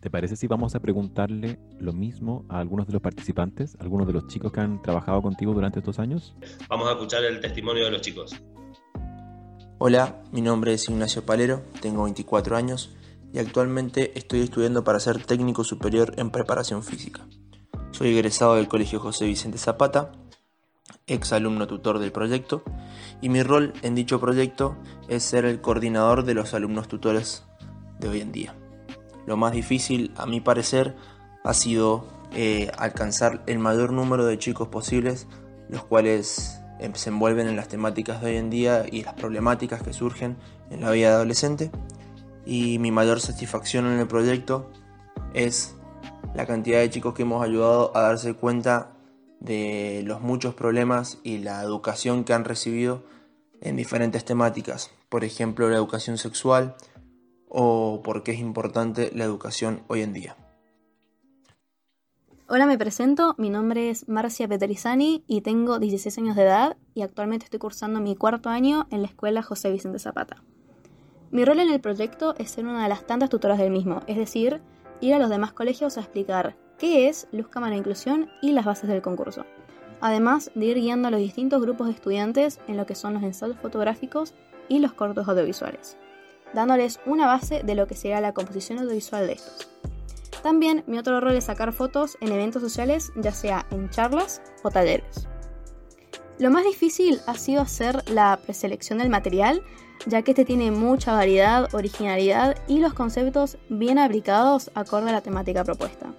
¿Te 0.00 0.10
parece 0.10 0.36
si 0.36 0.46
vamos 0.46 0.76
a 0.76 0.80
preguntarle 0.80 1.58
lo 1.80 1.92
mismo 1.92 2.44
a 2.48 2.60
algunos 2.60 2.86
de 2.86 2.92
los 2.92 3.02
participantes, 3.02 3.76
algunos 3.80 4.06
de 4.06 4.12
los 4.12 4.28
chicos 4.28 4.52
que 4.52 4.60
han 4.60 4.80
trabajado 4.80 5.20
contigo 5.22 5.52
durante 5.52 5.80
estos 5.80 5.98
años? 5.98 6.36
Vamos 6.68 6.88
a 6.88 6.92
escuchar 6.92 7.24
el 7.24 7.40
testimonio 7.40 7.84
de 7.84 7.90
los 7.90 8.00
chicos. 8.00 8.36
Hola, 9.78 10.22
mi 10.30 10.40
nombre 10.40 10.72
es 10.72 10.88
Ignacio 10.88 11.26
Palero, 11.26 11.62
tengo 11.80 12.04
24 12.04 12.56
años 12.56 12.94
y 13.32 13.40
actualmente 13.40 14.16
estoy 14.16 14.40
estudiando 14.40 14.84
para 14.84 15.00
ser 15.00 15.24
técnico 15.24 15.64
superior 15.64 16.14
en 16.16 16.30
preparación 16.30 16.84
física. 16.84 17.26
Soy 17.90 18.14
egresado 18.14 18.54
del 18.54 18.68
Colegio 18.68 19.00
José 19.00 19.26
Vicente 19.26 19.58
Zapata, 19.58 20.12
ex 21.08 21.32
alumno 21.32 21.66
tutor 21.66 21.98
del 21.98 22.12
proyecto, 22.12 22.62
y 23.20 23.30
mi 23.30 23.42
rol 23.42 23.72
en 23.82 23.96
dicho 23.96 24.20
proyecto 24.20 24.76
es 25.08 25.24
ser 25.24 25.44
el 25.44 25.60
coordinador 25.60 26.24
de 26.24 26.34
los 26.34 26.54
alumnos 26.54 26.86
tutores 26.86 27.44
de 27.98 28.08
hoy 28.08 28.20
en 28.20 28.30
día. 28.30 28.57
Lo 29.28 29.36
más 29.36 29.52
difícil, 29.52 30.14
a 30.16 30.24
mi 30.24 30.40
parecer, 30.40 30.96
ha 31.44 31.52
sido 31.52 32.06
eh, 32.32 32.72
alcanzar 32.78 33.42
el 33.46 33.58
mayor 33.58 33.92
número 33.92 34.24
de 34.24 34.38
chicos 34.38 34.68
posibles, 34.68 35.26
los 35.68 35.84
cuales 35.84 36.62
em, 36.78 36.94
se 36.94 37.10
envuelven 37.10 37.46
en 37.46 37.54
las 37.54 37.68
temáticas 37.68 38.22
de 38.22 38.30
hoy 38.30 38.36
en 38.38 38.48
día 38.48 38.86
y 38.90 39.02
las 39.02 39.12
problemáticas 39.12 39.82
que 39.82 39.92
surgen 39.92 40.38
en 40.70 40.80
la 40.80 40.90
vida 40.92 41.10
adolescente. 41.10 41.70
Y 42.46 42.78
mi 42.78 42.90
mayor 42.90 43.20
satisfacción 43.20 43.84
en 43.84 43.98
el 43.98 44.06
proyecto 44.06 44.70
es 45.34 45.76
la 46.34 46.46
cantidad 46.46 46.78
de 46.78 46.88
chicos 46.88 47.12
que 47.12 47.24
hemos 47.24 47.44
ayudado 47.44 47.94
a 47.94 48.00
darse 48.00 48.32
cuenta 48.32 48.92
de 49.40 50.04
los 50.06 50.22
muchos 50.22 50.54
problemas 50.54 51.18
y 51.22 51.36
la 51.36 51.62
educación 51.62 52.24
que 52.24 52.32
han 52.32 52.46
recibido 52.46 53.04
en 53.60 53.76
diferentes 53.76 54.24
temáticas. 54.24 54.90
Por 55.10 55.22
ejemplo, 55.22 55.68
la 55.68 55.76
educación 55.76 56.16
sexual, 56.16 56.76
o 57.48 58.00
por 58.02 58.22
qué 58.22 58.32
es 58.32 58.40
importante 58.40 59.10
la 59.14 59.24
educación 59.24 59.82
hoy 59.88 60.02
en 60.02 60.12
día. 60.12 60.36
Hola, 62.50 62.64
me 62.64 62.78
presento. 62.78 63.34
Mi 63.36 63.50
nombre 63.50 63.90
es 63.90 64.08
Marcia 64.08 64.48
Petrizani 64.48 65.22
y 65.26 65.42
tengo 65.42 65.78
16 65.78 66.16
años 66.16 66.36
de 66.36 66.44
edad 66.44 66.76
y 66.94 67.02
actualmente 67.02 67.44
estoy 67.44 67.58
cursando 67.58 68.00
mi 68.00 68.16
cuarto 68.16 68.48
año 68.48 68.86
en 68.90 69.02
la 69.02 69.08
escuela 69.08 69.42
José 69.42 69.70
Vicente 69.70 69.98
Zapata. 69.98 70.42
Mi 71.30 71.44
rol 71.44 71.60
en 71.60 71.70
el 71.70 71.80
proyecto 71.80 72.34
es 72.38 72.50
ser 72.50 72.64
una 72.64 72.82
de 72.82 72.88
las 72.88 73.06
tantas 73.06 73.28
tutoras 73.28 73.58
del 73.58 73.70
mismo, 73.70 74.00
es 74.06 74.16
decir, 74.16 74.62
ir 75.02 75.12
a 75.12 75.18
los 75.18 75.28
demás 75.28 75.52
colegios 75.52 75.98
a 75.98 76.00
explicar 76.00 76.56
qué 76.78 77.08
es 77.08 77.28
Luz 77.32 77.48
Cámara 77.48 77.76
Inclusión 77.76 78.30
y 78.40 78.52
las 78.52 78.64
bases 78.64 78.88
del 78.88 79.02
concurso. 79.02 79.44
Además 80.00 80.50
de 80.54 80.64
ir 80.64 80.76
guiando 80.78 81.08
a 81.08 81.10
los 81.10 81.20
distintos 81.20 81.60
grupos 81.60 81.88
de 81.88 81.92
estudiantes 81.92 82.60
en 82.66 82.78
lo 82.78 82.86
que 82.86 82.94
son 82.94 83.12
los 83.12 83.22
ensayos 83.22 83.58
fotográficos 83.58 84.32
y 84.70 84.78
los 84.78 84.94
cortos 84.94 85.28
audiovisuales 85.28 85.98
dándoles 86.54 87.00
una 87.06 87.26
base 87.26 87.62
de 87.62 87.74
lo 87.74 87.86
que 87.86 87.94
será 87.94 88.20
la 88.20 88.32
composición 88.32 88.78
audiovisual 88.78 89.26
de 89.26 89.34
estos. 89.34 89.68
También 90.42 90.84
mi 90.86 90.98
otro 90.98 91.20
rol 91.20 91.36
es 91.36 91.44
sacar 91.44 91.72
fotos 91.72 92.16
en 92.20 92.32
eventos 92.32 92.62
sociales, 92.62 93.12
ya 93.16 93.32
sea 93.32 93.66
en 93.70 93.90
charlas 93.90 94.40
o 94.62 94.70
talleres. 94.70 95.26
Lo 96.38 96.50
más 96.50 96.64
difícil 96.64 97.20
ha 97.26 97.34
sido 97.34 97.62
hacer 97.62 98.08
la 98.08 98.38
preselección 98.44 98.98
del 98.98 99.10
material, 99.10 99.62
ya 100.06 100.22
que 100.22 100.30
este 100.30 100.44
tiene 100.44 100.70
mucha 100.70 101.12
variedad, 101.12 101.74
originalidad 101.74 102.56
y 102.68 102.78
los 102.78 102.94
conceptos 102.94 103.58
bien 103.68 103.98
aplicados 103.98 104.70
acorde 104.74 105.10
a 105.10 105.14
la 105.14 105.20
temática 105.20 105.64
propuesta. 105.64 106.14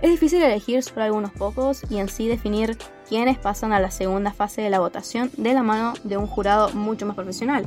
Es 0.00 0.10
difícil 0.10 0.40
elegir 0.42 0.82
solo 0.82 1.02
algunos 1.02 1.32
pocos 1.32 1.82
y 1.90 1.98
en 1.98 2.08
sí 2.08 2.28
definir 2.28 2.78
quiénes 3.08 3.36
pasan 3.38 3.72
a 3.72 3.80
la 3.80 3.90
segunda 3.90 4.32
fase 4.32 4.62
de 4.62 4.70
la 4.70 4.78
votación 4.78 5.30
de 5.36 5.52
la 5.52 5.62
mano 5.62 5.94
de 6.04 6.16
un 6.16 6.26
jurado 6.26 6.70
mucho 6.70 7.04
más 7.04 7.16
profesional 7.16 7.66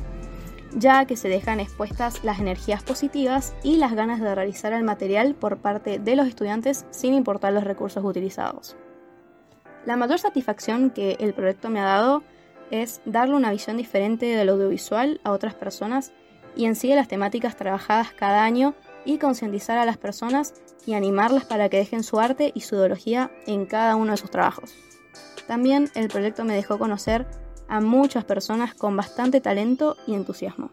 ya 0.75 1.05
que 1.05 1.17
se 1.17 1.29
dejan 1.29 1.59
expuestas 1.59 2.23
las 2.23 2.39
energías 2.39 2.83
positivas 2.83 3.55
y 3.63 3.77
las 3.77 3.93
ganas 3.93 4.19
de 4.19 4.33
realizar 4.33 4.73
el 4.73 4.83
material 4.83 5.35
por 5.35 5.57
parte 5.57 5.99
de 5.99 6.15
los 6.15 6.27
estudiantes 6.27 6.85
sin 6.91 7.13
importar 7.13 7.53
los 7.53 7.63
recursos 7.63 8.03
utilizados. 8.03 8.75
La 9.85 9.97
mayor 9.97 10.19
satisfacción 10.19 10.89
que 10.89 11.17
el 11.19 11.33
proyecto 11.33 11.69
me 11.69 11.79
ha 11.79 11.85
dado 11.85 12.23
es 12.71 13.01
darle 13.05 13.35
una 13.35 13.51
visión 13.51 13.77
diferente 13.77 14.25
del 14.25 14.49
audiovisual 14.49 15.19
a 15.23 15.31
otras 15.31 15.53
personas 15.53 16.11
y 16.55 16.65
en 16.65 16.75
sí 16.75 16.89
de 16.89 16.95
las 16.95 17.07
temáticas 17.07 17.55
trabajadas 17.55 18.13
cada 18.13 18.43
año 18.43 18.75
y 19.05 19.17
concientizar 19.17 19.77
a 19.77 19.85
las 19.85 19.97
personas 19.97 20.53
y 20.85 20.93
animarlas 20.93 21.45
para 21.45 21.69
que 21.69 21.77
dejen 21.77 22.03
su 22.03 22.19
arte 22.19 22.51
y 22.53 22.61
su 22.61 22.75
ideología 22.75 23.31
en 23.45 23.65
cada 23.65 23.95
uno 23.95 24.11
de 24.11 24.17
sus 24.17 24.31
trabajos. 24.31 24.73
También 25.47 25.89
el 25.95 26.07
proyecto 26.07 26.45
me 26.45 26.55
dejó 26.55 26.79
conocer 26.79 27.27
a 27.67 27.79
muchas 27.81 28.25
personas 28.25 28.73
con 28.73 28.95
bastante 28.95 29.41
talento 29.41 29.97
y 30.07 30.13
entusiasmo. 30.13 30.71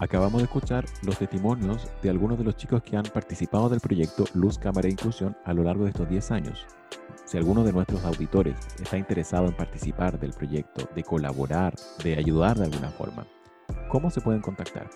Acabamos 0.00 0.38
de 0.38 0.44
escuchar 0.44 0.86
los 1.02 1.18
testimonios 1.18 1.86
de 2.02 2.08
algunos 2.08 2.38
de 2.38 2.44
los 2.44 2.56
chicos 2.56 2.82
que 2.82 2.96
han 2.96 3.04
participado 3.04 3.68
del 3.68 3.80
proyecto 3.80 4.24
Luz, 4.32 4.58
Cámara 4.58 4.88
e 4.88 4.92
Inclusión 4.92 5.36
a 5.44 5.52
lo 5.52 5.62
largo 5.62 5.84
de 5.84 5.90
estos 5.90 6.08
10 6.08 6.30
años. 6.30 6.66
Si 7.26 7.36
alguno 7.36 7.62
de 7.64 7.72
nuestros 7.72 8.02
auditores 8.04 8.56
está 8.82 8.96
interesado 8.96 9.46
en 9.46 9.52
participar 9.52 10.18
del 10.18 10.32
proyecto, 10.32 10.88
de 10.94 11.04
colaborar, 11.04 11.74
de 12.02 12.16
ayudar 12.16 12.58
de 12.58 12.64
alguna 12.64 12.88
forma, 12.88 13.26
¿cómo 13.90 14.10
se 14.10 14.22
pueden 14.22 14.40
contactar? 14.40 14.88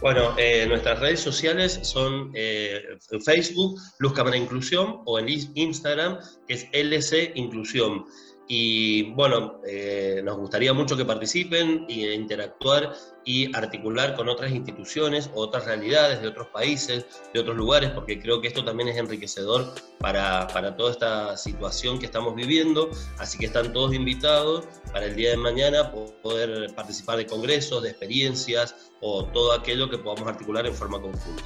Bueno, 0.00 0.34
eh, 0.38 0.66
nuestras 0.68 1.00
redes 1.00 1.20
sociales 1.20 1.80
son 1.82 2.30
eh, 2.34 2.80
Facebook, 3.24 3.80
Luz 3.98 4.12
Cámara 4.12 4.36
e 4.36 4.40
Inclusión, 4.40 5.00
o 5.04 5.18
en 5.18 5.28
Instagram, 5.28 6.18
que 6.46 6.54
es 6.54 6.68
LC 6.72 7.32
Inclusión. 7.34 8.04
Y 8.46 9.12
bueno, 9.12 9.60
eh, 9.66 10.20
nos 10.22 10.36
gustaría 10.36 10.72
mucho 10.74 10.96
que 10.96 11.04
participen 11.04 11.86
e 11.88 12.14
interactuar 12.14 12.92
y 13.24 13.54
articular 13.56 14.14
con 14.14 14.28
otras 14.28 14.52
instituciones, 14.52 15.30
otras 15.34 15.64
realidades 15.64 16.20
de 16.20 16.28
otros 16.28 16.48
países, 16.48 17.06
de 17.32 17.40
otros 17.40 17.56
lugares, 17.56 17.90
porque 17.90 18.20
creo 18.20 18.42
que 18.42 18.48
esto 18.48 18.62
también 18.62 18.90
es 18.90 18.98
enriquecedor 18.98 19.72
para, 19.98 20.46
para 20.48 20.76
toda 20.76 20.90
esta 20.90 21.36
situación 21.38 21.98
que 21.98 22.06
estamos 22.06 22.34
viviendo. 22.34 22.90
Así 23.18 23.38
que 23.38 23.46
están 23.46 23.72
todos 23.72 23.94
invitados 23.94 24.66
para 24.92 25.06
el 25.06 25.16
día 25.16 25.30
de 25.30 25.38
mañana 25.38 25.90
poder 25.90 26.74
participar 26.74 27.16
de 27.16 27.26
congresos, 27.26 27.82
de 27.82 27.90
experiencias 27.90 28.92
o 29.00 29.24
todo 29.24 29.52
aquello 29.52 29.88
que 29.88 29.96
podamos 29.96 30.28
articular 30.28 30.66
en 30.66 30.74
forma 30.74 31.00
conjunta. 31.00 31.44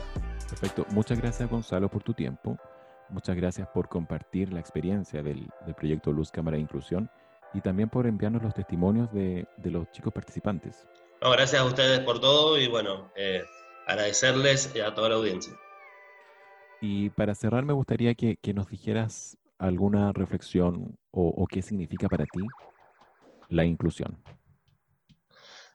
Perfecto. 0.49 0.85
Muchas 0.91 1.21
gracias 1.21 1.49
Gonzalo 1.49 1.89
por 1.89 2.03
tu 2.03 2.13
tiempo. 2.13 2.59
Muchas 3.11 3.37
gracias 3.37 3.69
por 3.69 3.89
compartir 3.89 4.53
la 4.53 4.61
experiencia 4.61 5.23
del, 5.23 5.49
proyecto 5.77 6.13
Luz 6.13 6.31
Cámara 6.31 6.57
de 6.57 6.63
Inclusión 6.63 7.11
y 7.55 7.61
también 7.61 7.89
por 7.89 8.07
enviarnos 8.07 8.43
los 8.43 8.55
testimonios 8.55 9.11
de, 9.13 9.47
de 9.57 9.71
los 9.71 9.91
chicos 9.93 10.13
participantes. 10.13 10.87
No, 11.23 11.31
gracias 11.31 11.63
a 11.63 11.65
ustedes 11.65 12.01
por 12.01 12.21
todo 12.21 12.59
y 12.59 12.69
bueno, 12.69 13.11
eh, 13.17 13.43
agradecerles 13.87 14.75
a 14.81 14.95
toda 14.95 15.09
la 15.09 15.15
audiencia. 15.17 15.55
Y 16.81 17.11
para 17.11 17.35
cerrar 17.35 17.65
me 17.65 17.73
gustaría 17.73 18.15
que, 18.15 18.37
que 18.37 18.55
nos 18.55 18.69
dijeras 18.69 19.37
alguna 19.59 20.13
reflexión 20.13 20.97
o, 21.11 21.29
o 21.29 21.47
qué 21.47 21.63
significa 21.63 22.09
para 22.09 22.25
ti 22.27 22.41
la 23.49 23.65
inclusión. 23.65 24.17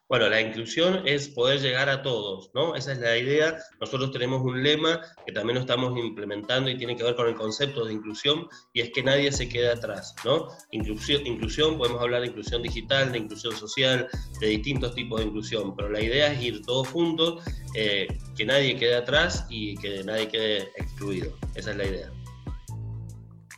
Bueno, 0.10 0.30
la 0.30 0.42
inclusión 0.42 1.02
es 1.06 1.30
poder 1.30 1.62
llegar 1.62 1.90
a 1.90 2.02
todos, 2.04 2.52
¿no? 2.54 2.76
Esa 2.76 2.92
es 2.92 3.00
la 3.00 3.18
idea. 3.18 3.58
Nosotros 3.80 4.12
tenemos 4.12 4.42
un 4.42 4.62
lema 4.62 5.02
que 5.26 5.32
también 5.32 5.56
lo 5.56 5.62
estamos 5.62 5.98
implementando 5.98 6.70
y 6.70 6.78
tiene 6.78 6.96
que 6.96 7.04
ver 7.04 7.16
con 7.16 7.28
el 7.28 7.36
concepto 7.36 7.86
de 7.86 7.94
inclusión 7.94 8.48
y 8.74 8.82
es 8.82 8.92
que 8.92 9.02
nadie 9.02 9.32
se 9.32 9.48
quede 9.48 9.72
atrás, 9.72 10.14
¿no? 10.26 10.50
Inclusión, 10.72 11.26
inclusión, 11.26 11.78
podemos 11.78 12.02
hablar 12.02 12.22
de 12.22 12.28
inclusión 12.28 12.62
digital, 12.62 13.12
de 13.12 13.20
inclusión 13.20 13.56
social, 13.56 14.08
de 14.40 14.48
distintos 14.48 14.94
tipos 14.94 15.22
de 15.22 15.28
inclusión, 15.28 15.76
pero 15.76 15.90
la 15.90 16.02
idea 16.02 16.34
es 16.34 16.44
ir 16.44 16.62
todos 16.64 16.90
juntos, 16.90 17.44
eh, 17.74 18.08
que 18.36 18.46
nadie 18.46 18.78
quede 18.78 18.96
atrás 18.96 19.48
y 19.50 19.76
que 19.78 20.04
nadie 20.04 20.28
quede 20.28 20.70
excluido. 20.76 21.34
Esa 21.56 21.72
es 21.72 21.78
la 21.78 21.86
idea. 21.86 22.12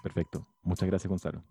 Perfecto. 0.03 0.47
Muchas 0.62 0.88
gracias, 0.88 1.10
Gonzalo. 1.10 1.43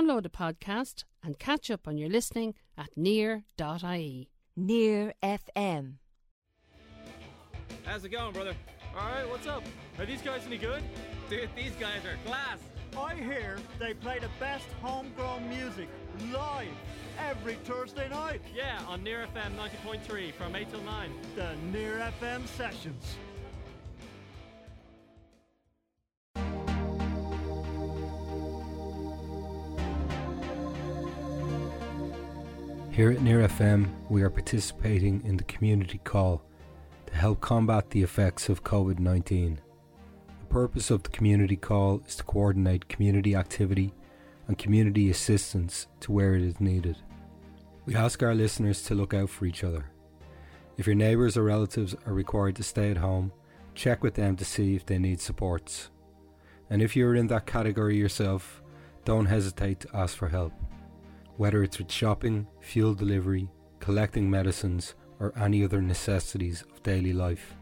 Download 0.00 0.22
the 0.22 0.30
podcast 0.30 1.04
and 1.22 1.38
catch 1.38 1.70
up 1.70 1.86
on 1.86 1.98
your 1.98 2.08
listening 2.08 2.54
at 2.78 2.88
near.ie. 2.96 4.30
Near 4.56 5.12
FM. 5.22 5.94
How's 7.84 8.02
it 8.04 8.08
going, 8.08 8.32
brother? 8.32 8.54
All 8.98 9.10
right, 9.10 9.28
what's 9.28 9.46
up? 9.46 9.62
Are 9.98 10.06
these 10.06 10.22
guys 10.22 10.40
any 10.46 10.56
good? 10.56 10.82
Dude, 11.28 11.50
these 11.54 11.72
guys 11.72 12.00
are 12.06 12.16
class. 12.26 12.60
I 12.96 13.14
hear 13.14 13.58
they 13.78 13.92
play 13.92 14.18
the 14.18 14.30
best 14.40 14.64
homegrown 14.80 15.46
music 15.50 15.90
live 16.32 16.68
every 17.18 17.56
Thursday 17.56 18.08
night. 18.08 18.40
Yeah, 18.56 18.80
on 18.88 19.04
Near 19.04 19.26
FM 19.34 19.54
90.3 19.56 20.32
from 20.32 20.56
8 20.56 20.70
till 20.70 20.82
9. 20.82 21.10
The 21.36 21.56
Near 21.70 22.10
FM 22.20 22.46
sessions. 22.46 23.16
Here 32.92 33.12
at 33.12 33.22
Near 33.22 33.46
FM, 33.46 33.88
we 34.08 34.22
are 34.22 34.30
participating 34.30 35.22
in 35.24 35.36
the 35.36 35.44
community 35.44 35.98
call 36.02 36.42
to 37.06 37.14
help 37.14 37.40
combat 37.40 37.88
the 37.90 38.02
effects 38.02 38.48
of 38.48 38.64
COVID 38.64 38.98
19. 38.98 39.60
The 40.40 40.46
purpose 40.46 40.90
of 40.90 41.04
the 41.04 41.10
community 41.10 41.54
call 41.54 42.02
is 42.08 42.16
to 42.16 42.24
coordinate 42.24 42.88
community 42.88 43.36
activity 43.36 43.94
and 44.48 44.58
community 44.58 45.08
assistance 45.08 45.86
to 46.00 46.10
where 46.10 46.34
it 46.34 46.42
is 46.42 46.60
needed. 46.60 46.96
We 47.86 47.94
ask 47.94 48.24
our 48.24 48.34
listeners 48.34 48.82
to 48.82 48.96
look 48.96 49.14
out 49.14 49.30
for 49.30 49.46
each 49.46 49.62
other. 49.62 49.84
If 50.76 50.88
your 50.88 50.96
neighbours 50.96 51.36
or 51.36 51.44
relatives 51.44 51.94
are 52.06 52.12
required 52.12 52.56
to 52.56 52.64
stay 52.64 52.90
at 52.90 52.96
home, 52.96 53.30
check 53.76 54.02
with 54.02 54.14
them 54.14 54.34
to 54.36 54.44
see 54.44 54.74
if 54.74 54.84
they 54.84 54.98
need 54.98 55.20
supports. 55.20 55.90
And 56.68 56.82
if 56.82 56.96
you're 56.96 57.14
in 57.14 57.28
that 57.28 57.46
category 57.46 57.96
yourself, 57.96 58.60
don't 59.04 59.26
hesitate 59.26 59.78
to 59.80 59.96
ask 59.96 60.16
for 60.16 60.28
help 60.28 60.52
whether 61.40 61.62
it's 61.62 61.78
with 61.78 61.90
shopping, 61.90 62.46
fuel 62.60 62.92
delivery, 62.92 63.48
collecting 63.78 64.28
medicines, 64.28 64.94
or 65.20 65.32
any 65.38 65.64
other 65.64 65.80
necessities 65.80 66.62
of 66.70 66.82
daily 66.82 67.14
life. 67.14 67.54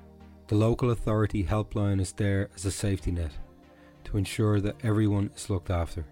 The 0.49 0.57
local 0.57 0.91
authority 0.91 1.45
helpline 1.45 2.01
is 2.01 2.11
there 2.11 2.49
as 2.57 2.65
a 2.65 2.73
safety 2.73 3.13
net 3.13 3.31
to 4.03 4.19
ensure 4.19 4.61
that 4.61 4.75
everyone 4.83 5.31
is 5.37 5.49
looked 5.49 5.71
after. 5.71 6.05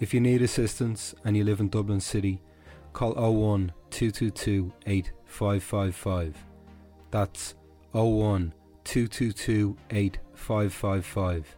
If 0.00 0.14
you 0.14 0.22
need 0.22 0.40
assistance 0.40 1.14
and 1.26 1.36
you 1.36 1.44
live 1.44 1.60
in 1.60 1.68
Dublin 1.68 2.00
City, 2.00 2.40
call 2.94 3.12
01 3.12 3.70
222 3.90 4.72
8555. 4.86 6.34
That's 7.10 7.56
01 7.92 8.54
222 8.84 9.76
8555. 9.90 11.56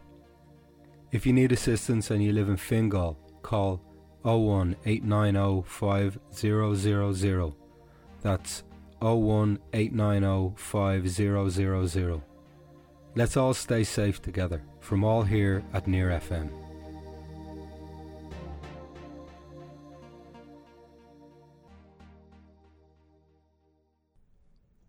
If 1.13 1.25
you 1.25 1.31
need 1.31 1.53
assistance 1.53 2.11
and 2.11 2.21
you 2.21 2.33
live 2.33 2.49
in 2.49 2.57
Fingal, 2.57 3.17
call 3.41 3.81
01 4.23 4.75
890 4.85 5.63
5000. 5.67 7.53
That's 8.21 8.63
01 8.99 9.59
890 9.73 10.53
5000. 10.57 12.21
Let's 13.15 13.37
all 13.37 13.53
stay 13.53 13.83
safe 13.83 14.21
together 14.21 14.61
from 14.79 15.03
all 15.03 15.23
here 15.23 15.63
at 15.73 15.87
Near 15.87 16.09
FM. 16.09 16.49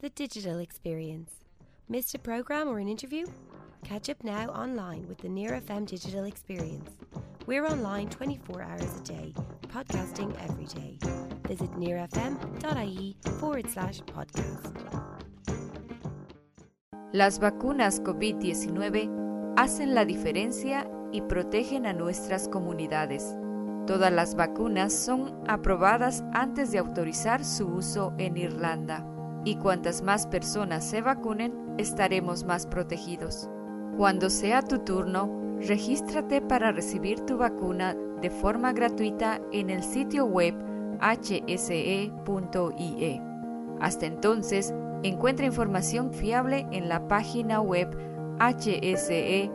The 0.00 0.10
digital 0.10 0.58
experience. 0.58 1.32
Missed 1.88 2.14
a 2.14 2.18
program 2.18 2.68
or 2.68 2.78
an 2.78 2.88
interview? 2.88 3.26
Catch 3.84 4.10
up 4.10 4.22
now 4.22 4.48
online 4.50 5.08
with 5.08 5.18
the 5.18 5.28
Near 5.28 5.60
FM 5.60 5.86
digital 5.86 6.24
experience. 6.24 6.90
We're 7.48 7.64
online 7.64 8.10
24 8.10 8.60
hours 8.60 9.00
a 9.00 9.04
day, 9.04 9.32
podcasting 9.72 10.36
every 10.44 10.66
day. 10.66 10.98
Visit 11.48 11.70
nearfm.ie 11.78 13.16
forward 13.40 13.70
slash 13.70 14.02
podcast. 14.02 14.76
Las 17.14 17.38
vacunas 17.38 18.02
COVID-19 18.02 19.54
hacen 19.56 19.94
la 19.94 20.04
diferencia 20.04 20.86
y 21.10 21.22
protegen 21.22 21.86
a 21.86 21.94
nuestras 21.94 22.48
comunidades. 22.48 23.34
Todas 23.86 24.12
las 24.12 24.34
vacunas 24.34 24.92
son 24.92 25.42
aprobadas 25.48 26.22
antes 26.34 26.70
de 26.70 26.76
autorizar 26.76 27.42
su 27.46 27.66
uso 27.66 28.12
en 28.18 28.36
Irlanda. 28.36 29.06
Y 29.46 29.56
cuantas 29.56 30.02
más 30.02 30.26
personas 30.26 30.84
se 30.84 31.00
vacunen, 31.00 31.54
estaremos 31.78 32.44
más 32.44 32.66
protegidos. 32.66 33.48
Cuando 33.96 34.28
sea 34.28 34.60
tu 34.60 34.80
turno, 34.80 35.37
regístrate 35.66 36.40
para 36.40 36.72
recibir 36.72 37.20
tu 37.20 37.38
vacuna 37.38 37.96
de 38.20 38.30
forma 38.30 38.72
gratuita 38.72 39.40
en 39.52 39.70
el 39.70 39.82
sitio 39.82 40.26
web 40.26 40.54
hse.ie. 41.00 42.12
Hasta 43.80 44.06
entonces, 44.06 44.74
encuentra 45.02 45.46
información 45.46 46.12
fiable 46.12 46.66
en 46.72 46.88
la 46.88 47.06
página 47.06 47.60
web 47.60 47.96
hse.ie 48.38 49.52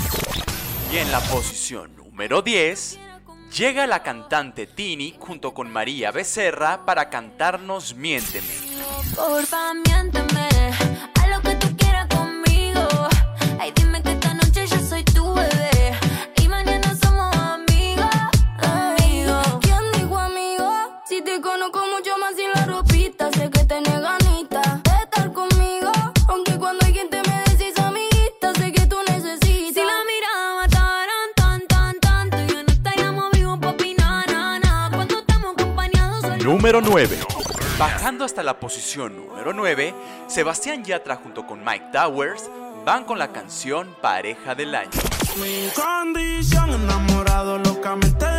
Y 0.93 0.97
en 0.97 1.11
la 1.11 1.19
posición 1.21 1.95
número 1.95 2.43
10 2.43 3.10
llega 3.51 3.85
la 3.85 4.01
cantante 4.01 4.65
Tini 4.65 5.15
junto 5.19 5.53
con 5.53 5.69
María 5.69 6.11
Becerra 6.11 6.85
para 6.85 7.09
cantarnos 7.09 7.95
Miénteme. 7.95 8.53
Número 36.71 36.89
9. 36.89 37.17
Bajando 37.77 38.23
hasta 38.23 38.41
la 38.43 38.57
posición 38.57 39.13
número 39.13 39.51
9, 39.51 39.93
Sebastián 40.27 40.85
Yatra 40.85 41.17
junto 41.17 41.45
con 41.45 41.65
Mike 41.65 41.87
Towers 41.91 42.49
van 42.85 43.03
con 43.03 43.19
la 43.19 43.33
canción 43.33 43.93
Pareja 44.01 44.55
del 44.55 44.73
Año. 44.73 44.89
Mi 45.35 45.67
condición 45.75 46.69
enamorado 46.69 47.57
locamente 47.57 48.30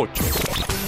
8. 0.00 0.22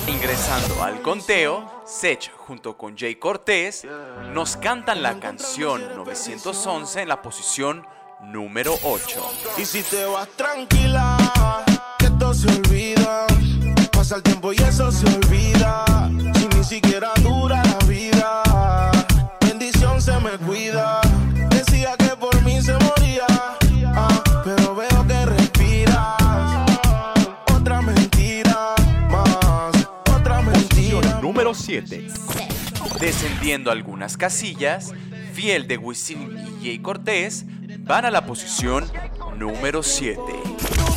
Ingresando 0.07 0.85
al 0.85 1.03
conteo, 1.03 1.83
Sech 1.85 2.31
junto 2.47 2.79
con 2.79 2.97
Jay 2.97 3.17
Cortés 3.17 3.85
nos 4.33 4.57
cantan 4.57 5.03
la 5.03 5.19
canción 5.19 5.83
911 5.97 7.03
en 7.03 7.09
la 7.09 7.21
posición 7.21 7.85
número 8.21 8.73
8. 8.85 9.21
Y 9.59 9.65
si 9.65 9.83
te 9.83 10.05
vas 10.05 10.29
tranquila, 10.37 11.17
que 11.99 12.07
esto 12.07 12.33
se 12.33 12.47
olvida. 12.51 13.27
Pasa 13.91 14.15
el 14.15 14.23
tiempo 14.23 14.53
y 14.53 14.57
eso 14.59 14.93
se 14.93 15.07
olvida. 15.07 15.85
Si 16.37 16.47
ni 16.57 16.63
siquiera 16.63 17.11
dura 17.21 17.65
la 17.65 17.87
vida, 17.87 18.93
bendición 19.41 20.01
se 20.01 20.13
me 20.21 20.39
cuida. 20.39 21.00
Número 31.51 31.65
7. 31.65 32.07
Descendiendo 33.01 33.73
algunas 33.73 34.17
casillas, 34.17 34.93
Fiel 35.35 35.67
de 35.67 35.79
Wisin 35.79 36.39
y 36.61 36.65
Jay 36.65 36.79
Cortés 36.79 37.45
van 37.81 38.05
a 38.05 38.11
la 38.13 38.25
posición 38.25 38.89
número 39.37 39.83
7. 39.83 40.21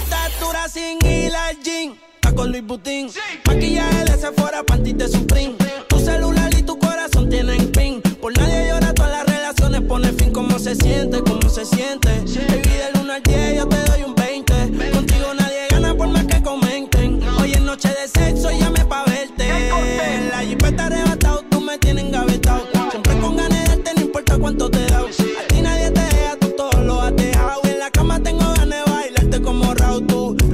Estatura 0.04 0.70
sin 0.70 1.00
hila 1.04 1.54
jean, 1.64 1.98
con 2.36 2.52
Louis 2.52 2.64
Vuitton. 2.64 3.10
Maquillaje 3.48 4.06
de 4.06 4.16
Sephora, 4.16 4.64
panty 4.64 4.94
de 4.94 5.08
Supreme. 5.08 5.56
Tu 5.90 5.98
celular 5.98 6.54
y 6.56 6.62
tu 6.62 6.78
corazón 6.78 7.30
tienen 7.32 7.72
pin. 7.72 8.00
Por 8.22 8.38
nadie 8.38 8.68
llora, 8.68 8.94
todas 8.94 9.12
las 9.12 9.26
relaciones 9.26 9.82
pone 9.82 10.14
fin. 10.14 10.32
¿Cómo 10.32 10.60
se 10.60 10.76
siente? 10.76 11.24
¿Cómo 11.24 11.50
se 11.50 11.66
siente? 11.66 12.10
Baby, 12.10 12.70
del 12.70 13.02
1 13.02 13.12
al 13.12 13.24
10 13.24 13.56
yo 13.56 13.68
te 13.68 13.84
doy 13.86 14.04
un 14.04 14.13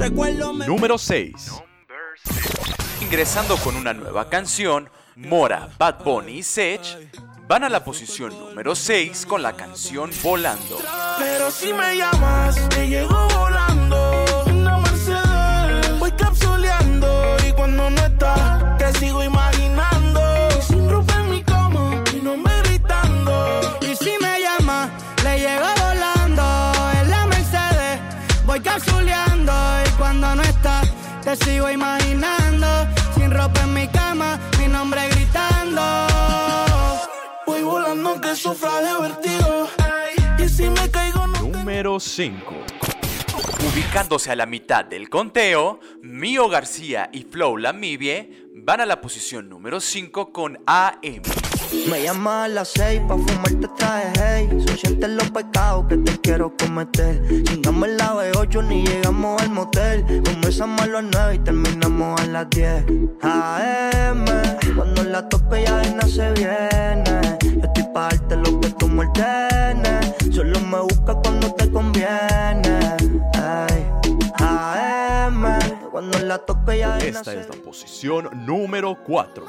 recuerdo 0.10 0.54
me 0.54 0.66
Número 0.66 0.98
6. 0.98 1.62
Ingresando 3.02 3.58
con 3.58 3.76
una 3.76 3.94
nueva 3.94 4.30
canción, 4.30 4.90
Mora, 5.16 5.70
Bad 5.78 6.04
Bunny 6.04 6.40
y 6.40 6.44
Sech 6.44 6.82
van 7.48 7.64
a 7.64 7.70
la 7.70 7.84
posición 7.84 8.32
número 8.38 8.76
6 8.76 9.26
con 9.26 9.44
la 9.44 9.54
canción 9.54 10.12
Volando. 10.24 10.78
Pero 11.20 11.52
si 11.52 11.74
me 11.74 11.98
llamas, 11.98 12.70
te 12.70 12.88
llego 12.88 13.28
volando. 13.28 13.69
Te 31.30 31.46
sigo 31.46 31.70
imaginando. 31.70 32.68
Sin 33.16 33.32
ropa 33.32 33.62
en 33.62 33.74
mi 33.74 33.88
cama, 33.88 34.40
mi 34.58 34.68
nombre 34.68 35.08
gritando. 35.10 35.82
Voy 37.46 37.62
volando 37.62 38.20
que 38.20 38.36
sufra 38.36 38.82
de 38.82 39.02
vertigo. 39.02 39.68
Y 40.40 40.50
si 40.50 40.70
me 40.70 40.90
caigo, 40.90 41.28
no 41.28 41.42
Número 41.42 42.00
5. 42.00 42.56
Ubicándose 43.72 44.32
a 44.32 44.36
la 44.36 44.46
mitad 44.46 44.86
del 44.86 45.10
conteo, 45.10 45.80
Mio 46.02 46.50
García 46.50 47.10
y 47.12 47.24
Flow 47.24 47.58
Lamibie 47.58 48.50
van 48.56 48.82
a 48.82 48.86
la 48.86 49.02
posición 49.02 49.50
número 49.50 49.80
5 49.80 50.32
con 50.32 50.60
AM. 50.66 51.22
Me 51.72 52.04
llama 52.04 52.46
a 52.46 52.48
las 52.48 52.70
seis 52.70 53.00
pa' 53.08 53.16
fumarte 53.16 53.68
traje 53.78 54.12
hey. 54.18 54.50
Son 54.66 54.78
siete 54.78 55.08
los 55.08 55.30
pecados 55.30 55.86
que 55.88 55.98
te 55.98 56.20
quiero 56.20 56.56
cometer. 56.58 57.22
Chingamos 57.44 57.90
la 57.90 58.16
B8 58.16 58.68
ni 58.68 58.86
llegamos 58.86 59.42
al 59.42 59.52
motel. 59.52 60.04
Comenzamos 60.24 60.82
a 60.82 60.88
las 60.88 61.04
nueve 61.04 61.36
y 61.36 61.40
terminamos 61.40 62.20
a 62.22 62.26
las 62.26 62.50
10 62.50 62.86
AM 63.22 64.26
Cuando 64.76 65.04
la 65.04 65.30
tope 65.30 65.64
ya 65.64 65.78
de 65.78 65.92
nada 65.92 66.08
se 66.08 66.32
viene. 66.32 67.38
Yo 67.44 67.66
estoy 67.66 67.84
pa' 67.94 68.10
darte 68.10 68.36
lo 68.38 68.60
que 68.60 68.70
tú 68.72 68.88
me 68.88 69.06
ordenes. 69.06 70.16
Solo 70.34 70.60
me 70.62 70.80
buscas 70.80 71.18
cuando 71.24 71.54
te 71.54 71.72
conviene 71.72 72.80
Ay, 73.34 73.86
AM 74.40 75.60
Cuando 75.92 76.20
la 76.20 76.38
tope 76.40 76.80
ya 76.80 76.98
de 76.98 77.12
nada 77.12 77.20
Esta 77.20 77.34
es 77.34 77.50
la 77.50 77.64
posición 77.64 78.30
número 78.46 78.98
4. 79.06 79.46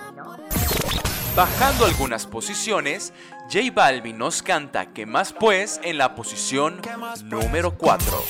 Bajando 1.36 1.86
algunas 1.86 2.26
posiciones, 2.26 3.12
J 3.52 3.70
Balvin 3.72 4.18
nos 4.18 4.42
canta 4.42 4.92
que 4.92 5.06
más 5.06 5.32
pues 5.32 5.80
en 5.84 5.96
la 5.96 6.16
posición 6.16 6.82
número 7.24 7.78
4. 7.78 8.24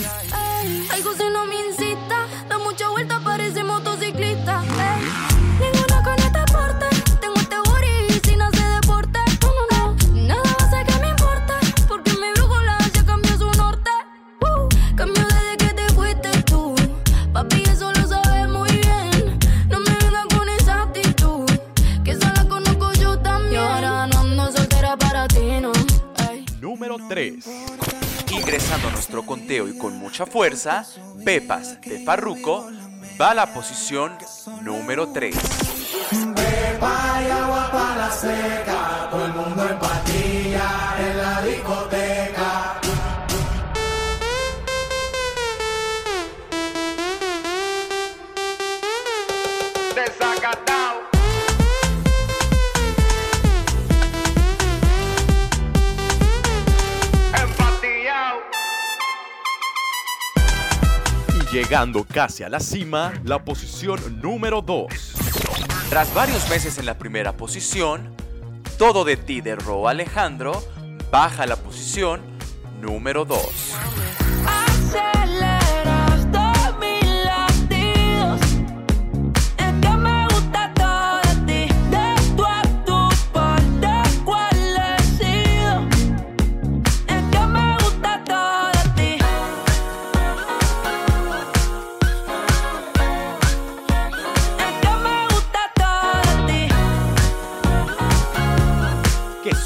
Ey, 0.62 0.86
algo 0.92 1.14
si 1.14 1.24
no 1.30 1.46
me 1.46 1.66
incita, 1.66 2.26
da 2.46 2.58
mucha 2.58 2.90
vuelta, 2.90 3.18
parece 3.24 3.64
motociclista. 3.64 3.89
3. 27.10 27.44
Ingresando 28.30 28.86
a 28.86 28.92
nuestro 28.92 29.26
conteo 29.26 29.66
y 29.66 29.76
con 29.76 29.98
mucha 29.98 30.26
fuerza, 30.26 30.86
Pepas 31.24 31.80
de 31.80 32.04
Farruko 32.04 32.70
va 33.20 33.32
a 33.32 33.34
la 33.34 33.52
posición 33.52 34.12
número 34.62 35.08
3. 35.08 35.34
Pepa 35.34 37.20
y 37.26 37.30
agua 37.32 37.68
para 37.72 38.12
seca. 38.12 39.08
Todo 39.10 39.26
el 39.26 39.32
mundo 39.32 39.68
en 39.70 39.78
llegando 61.70 62.02
casi 62.02 62.42
a 62.42 62.48
la 62.48 62.58
cima, 62.58 63.12
la 63.22 63.44
posición 63.44 64.20
número 64.20 64.60
2. 64.60 64.86
Tras 65.88 66.12
varios 66.14 66.50
meses 66.50 66.78
en 66.78 66.86
la 66.86 66.98
primera 66.98 67.36
posición, 67.36 68.12
Todo 68.76 69.04
de 69.04 69.16
ti 69.16 69.40
de 69.40 69.54
Ro 69.54 69.86
Alejandro 69.86 70.64
baja 71.12 71.44
a 71.44 71.46
la 71.46 71.54
posición 71.54 72.22
número 72.80 73.24
2. 73.24 73.38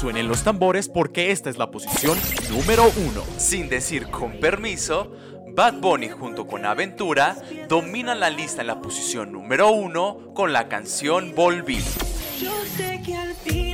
suenen 0.05 0.27
los 0.27 0.43
tambores 0.43 0.87
porque 0.87 1.31
esta 1.31 1.49
es 1.49 1.57
la 1.57 1.71
posición 1.71 2.15
número 2.51 2.83
uno. 3.07 3.23
Sin 3.37 3.69
decir 3.69 4.11
con 4.11 4.39
permiso, 4.39 5.11
Bad 5.47 5.79
Bunny 5.81 6.09
junto 6.09 6.45
con 6.45 6.63
Aventura 6.63 7.35
dominan 7.67 8.19
la 8.19 8.29
lista 8.29 8.61
en 8.61 8.67
la 8.67 8.81
posición 8.81 9.31
número 9.31 9.71
uno 9.71 10.31
con 10.35 10.53
la 10.53 10.67
canción 10.67 11.33
Volví. 11.33 11.79
Yo 12.39 12.51
sé 12.77 13.01
que 13.03 13.15
al 13.15 13.33
fin 13.33 13.64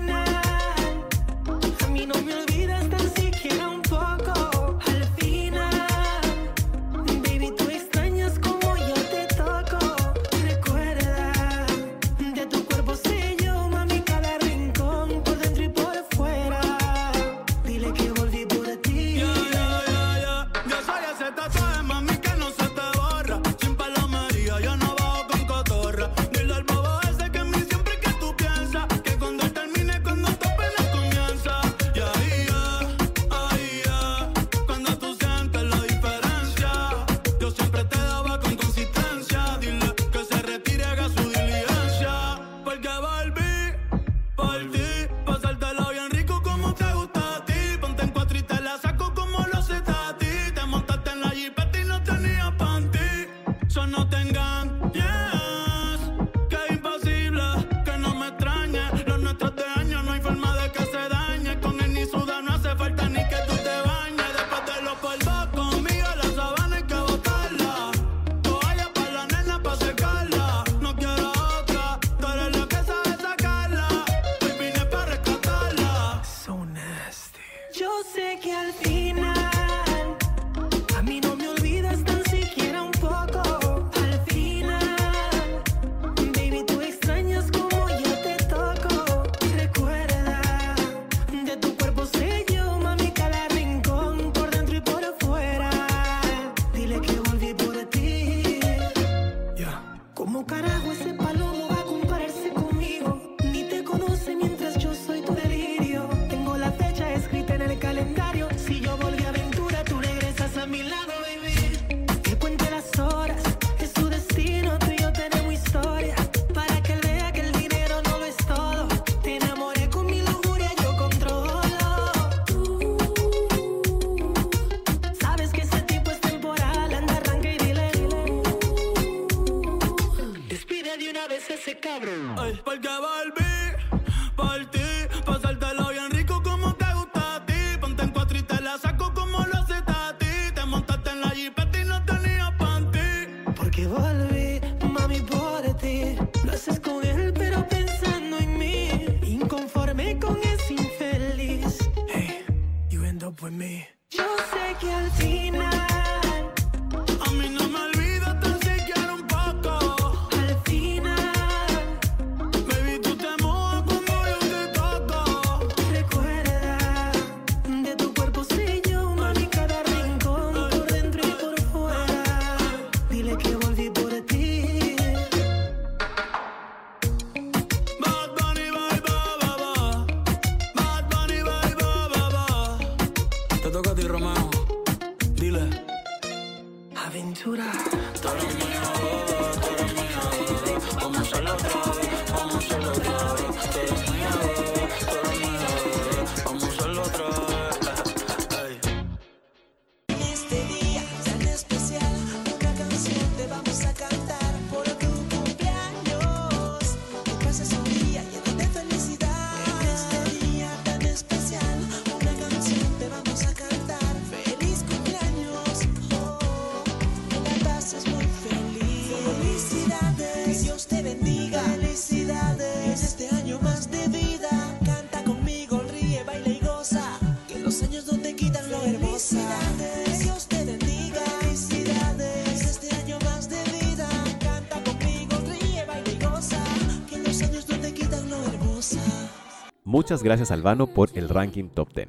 Muchas 240.02 240.24
gracias 240.24 240.50
Albano 240.50 240.88
por 240.88 241.12
el 241.14 241.30
ranking 241.30 241.66
top 241.66 241.94
10. 241.94 242.08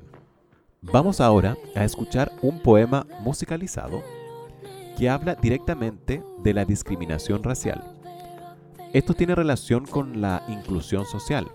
Vamos 0.80 1.20
ahora 1.20 1.58
a 1.76 1.84
escuchar 1.84 2.32
un 2.40 2.58
poema 2.62 3.06
musicalizado 3.20 4.02
que 4.96 5.10
habla 5.10 5.34
directamente 5.34 6.22
de 6.42 6.54
la 6.54 6.64
discriminación 6.64 7.42
racial. 7.42 7.84
Esto 8.94 9.12
tiene 9.12 9.34
relación 9.34 9.84
con 9.84 10.22
la 10.22 10.42
inclusión 10.48 11.04
social. 11.04 11.48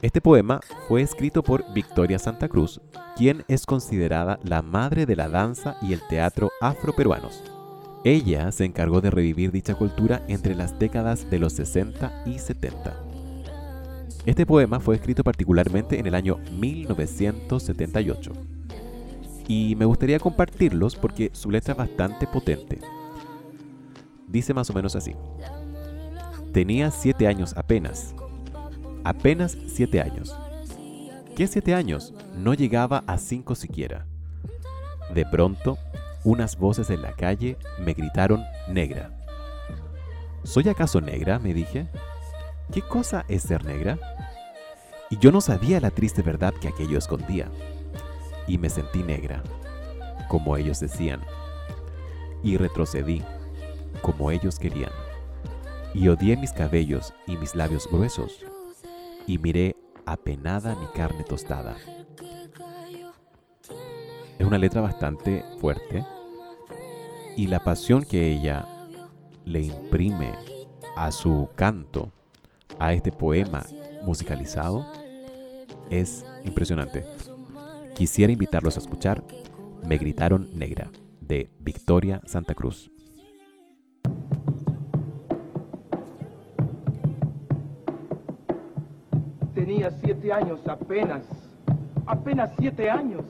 Este 0.00 0.20
poema 0.20 0.60
fue 0.86 1.02
escrito 1.02 1.42
por 1.42 1.64
Victoria 1.74 2.20
Santa 2.20 2.48
Cruz, 2.48 2.80
quien 3.16 3.44
es 3.48 3.66
considerada 3.66 4.38
la 4.44 4.62
madre 4.62 5.06
de 5.06 5.16
la 5.16 5.28
danza 5.28 5.76
y 5.82 5.92
el 5.92 6.06
teatro 6.06 6.52
afroperuanos. 6.60 7.42
Ella 8.04 8.52
se 8.52 8.64
encargó 8.64 9.00
de 9.00 9.10
revivir 9.10 9.50
dicha 9.50 9.74
cultura 9.74 10.22
entre 10.28 10.54
las 10.54 10.78
décadas 10.78 11.28
de 11.30 11.40
los 11.40 11.54
60 11.54 12.22
y 12.26 12.38
70. 12.38 13.13
Este 14.26 14.46
poema 14.46 14.80
fue 14.80 14.94
escrito 14.96 15.22
particularmente 15.22 15.98
en 15.98 16.06
el 16.06 16.14
año 16.14 16.38
1978. 16.52 18.32
Y 19.46 19.76
me 19.76 19.84
gustaría 19.84 20.18
compartirlos 20.18 20.96
porque 20.96 21.28
su 21.34 21.50
letra 21.50 21.72
es 21.72 21.78
bastante 21.78 22.26
potente. 22.26 22.78
Dice 24.26 24.54
más 24.54 24.70
o 24.70 24.72
menos 24.72 24.96
así. 24.96 25.14
Tenía 26.52 26.90
siete 26.90 27.26
años 27.26 27.54
apenas. 27.54 28.14
Apenas 29.04 29.58
siete 29.66 30.00
años. 30.00 30.34
¿Qué 31.36 31.46
siete 31.46 31.74
años? 31.74 32.14
No 32.34 32.54
llegaba 32.54 33.04
a 33.06 33.18
cinco 33.18 33.54
siquiera. 33.54 34.06
De 35.14 35.26
pronto, 35.26 35.76
unas 36.24 36.56
voces 36.56 36.88
en 36.88 37.02
la 37.02 37.12
calle 37.12 37.58
me 37.84 37.92
gritaron 37.92 38.42
negra. 38.70 39.10
¿Soy 40.44 40.66
acaso 40.68 41.02
negra? 41.02 41.38
me 41.38 41.52
dije. 41.52 41.88
¿Qué 42.72 42.80
cosa 42.80 43.24
es 43.28 43.42
ser 43.42 43.64
negra? 43.64 43.98
Y 45.10 45.18
yo 45.18 45.30
no 45.30 45.40
sabía 45.40 45.80
la 45.80 45.90
triste 45.90 46.22
verdad 46.22 46.54
que 46.54 46.68
aquello 46.68 46.98
escondía. 46.98 47.50
Y 48.46 48.58
me 48.58 48.70
sentí 48.70 49.02
negra, 49.02 49.42
como 50.28 50.56
ellos 50.56 50.80
decían. 50.80 51.20
Y 52.42 52.56
retrocedí, 52.56 53.22
como 54.02 54.30
ellos 54.30 54.58
querían. 54.58 54.90
Y 55.94 56.08
odié 56.08 56.36
mis 56.36 56.52
cabellos 56.52 57.14
y 57.26 57.36
mis 57.36 57.54
labios 57.54 57.88
gruesos. 57.90 58.44
Y 59.26 59.38
miré 59.38 59.76
apenada 60.06 60.74
mi 60.74 60.86
carne 60.88 61.24
tostada. 61.24 61.76
Es 64.38 64.46
una 64.46 64.58
letra 64.58 64.80
bastante 64.80 65.44
fuerte. 65.60 66.04
Y 67.36 67.46
la 67.46 67.60
pasión 67.60 68.04
que 68.04 68.32
ella 68.32 68.66
le 69.44 69.60
imprime 69.60 70.32
a 70.96 71.12
su 71.12 71.48
canto, 71.56 72.10
a 72.78 72.92
este 72.92 73.12
poema 73.12 73.64
musicalizado, 74.04 74.86
es 75.90 76.24
impresionante. 76.44 77.04
Quisiera 77.94 78.32
invitarlos 78.32 78.76
a 78.76 78.80
escuchar 78.80 79.22
Me 79.86 79.98
gritaron 79.98 80.48
negra, 80.54 80.90
de 81.20 81.50
Victoria 81.58 82.20
Santa 82.24 82.54
Cruz. 82.54 82.90
Tenía 89.54 89.90
siete 89.90 90.32
años 90.32 90.60
apenas, 90.66 91.22
apenas 92.06 92.50
siete 92.58 92.90
años. 92.90 93.24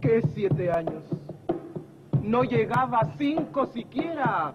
¿Qué 0.00 0.22
siete 0.34 0.70
años? 0.70 1.02
No 2.22 2.44
llegaba 2.44 2.98
a 2.98 3.16
cinco 3.16 3.66
siquiera. 3.66 4.54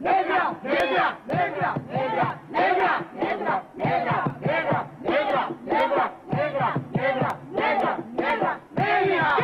¡Negra! 0.00 0.56
¡Negra! 0.62 1.18
¡Negra! 1.26 1.74
¡Negra! 1.90 2.40
¡Negra! 2.48 3.04
¡Negra! 3.12 3.62
¡Negra! 3.76 4.24
¡Negra! 4.40 4.86
¡Negra! 5.02 5.42
¡Negra! 5.66 6.10
¡Negra! 6.26 6.70
¡Negra! 6.96 7.36
¡Negra! 7.52 7.98
¡Negra! 8.16 8.60
¡Negra! 8.76 9.36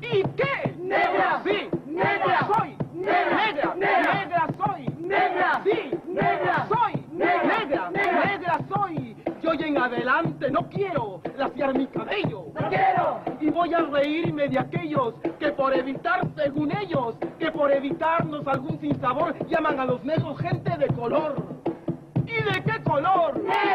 ¿Qué? 0.00 0.08
¿Y 0.18 0.22
qué? 0.24 0.74
¡Negra! 0.78 1.40
¡Sí! 1.44 1.70
¡Negra! 1.86 2.48
¡Soy! 2.52 2.76
¡Negra! 2.94 3.74
¡Negra! 3.76 4.14
¡Negra 4.14 4.46
soy! 4.58 4.88
¡Negra! 4.98 5.60
¡Sí! 5.62 5.90
¡Negra! 6.08 6.66
¡Soy! 6.68 7.06
¡Negra! 7.12 7.90
¡Negra! 7.90 8.24
¡Negra 8.24 8.58
soy! 8.68 9.23
Yo 9.44 9.50
hoy 9.50 9.62
en 9.62 9.76
adelante 9.76 10.50
no 10.50 10.70
quiero 10.70 11.20
laciar 11.36 11.76
mi 11.76 11.86
cabello. 11.88 12.46
¡No 12.58 12.68
quiero! 12.70 13.20
Y 13.42 13.50
voy 13.50 13.74
a 13.74 13.80
reírme 13.80 14.48
de 14.48 14.58
aquellos 14.58 15.16
que 15.38 15.52
por 15.52 15.74
evitar, 15.74 16.26
según 16.34 16.74
ellos, 16.74 17.14
que 17.38 17.52
por 17.52 17.70
evitarnos 17.70 18.46
algún 18.46 18.80
sinsabor 18.80 19.36
llaman 19.46 19.78
a 19.80 19.84
los 19.84 20.02
negros 20.02 20.38
gente 20.38 20.74
de 20.78 20.86
color. 20.94 21.34
¿Y 22.24 22.42
de 22.42 22.62
qué 22.62 22.82
color? 22.84 23.38
¡Negro! 23.42 23.73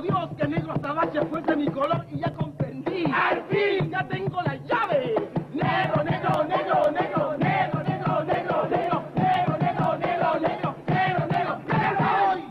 Dios 0.00 0.30
que 0.36 0.46
negro 0.46 0.72
azabache 0.72 1.20
fuese 1.26 1.56
mi 1.56 1.68
color 1.68 2.04
y 2.10 2.18
ya 2.18 2.32
comprendí. 2.34 3.04
¡Al 3.12 3.42
fin! 3.48 3.90
¡Ya 3.90 4.06
tengo 4.08 4.42
la 4.42 4.56
llave! 4.56 5.14
¡Negro, 5.52 6.04
negro, 6.04 6.44
negro, 6.44 6.90
negro, 6.90 7.36
negro, 7.38 7.82
negro, 7.84 8.24
negro, 8.24 8.24
negro, 8.24 8.68
negro, 8.68 9.08
negro, 9.16 9.98
negro, 9.98 9.98
negro, 9.98 10.74
negro, 10.86 11.26
negro, 11.26 11.56
negro! 11.58 12.44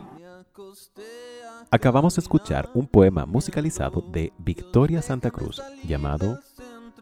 Acabamos 1.70 2.14
de 2.14 2.20
escuchar 2.20 2.68
un 2.74 2.86
poema 2.86 3.26
musicalizado 3.26 4.00
de 4.00 4.32
Victoria 4.38 5.02
Santa 5.02 5.30
Cruz 5.30 5.62
llamado 5.86 6.38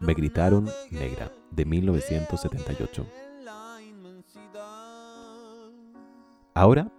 Me 0.01 0.13
gritaron 0.13 0.69
negra 0.91 1.31
de 1.51 1.65
1978. 1.65 3.05
Ahora 6.55 6.91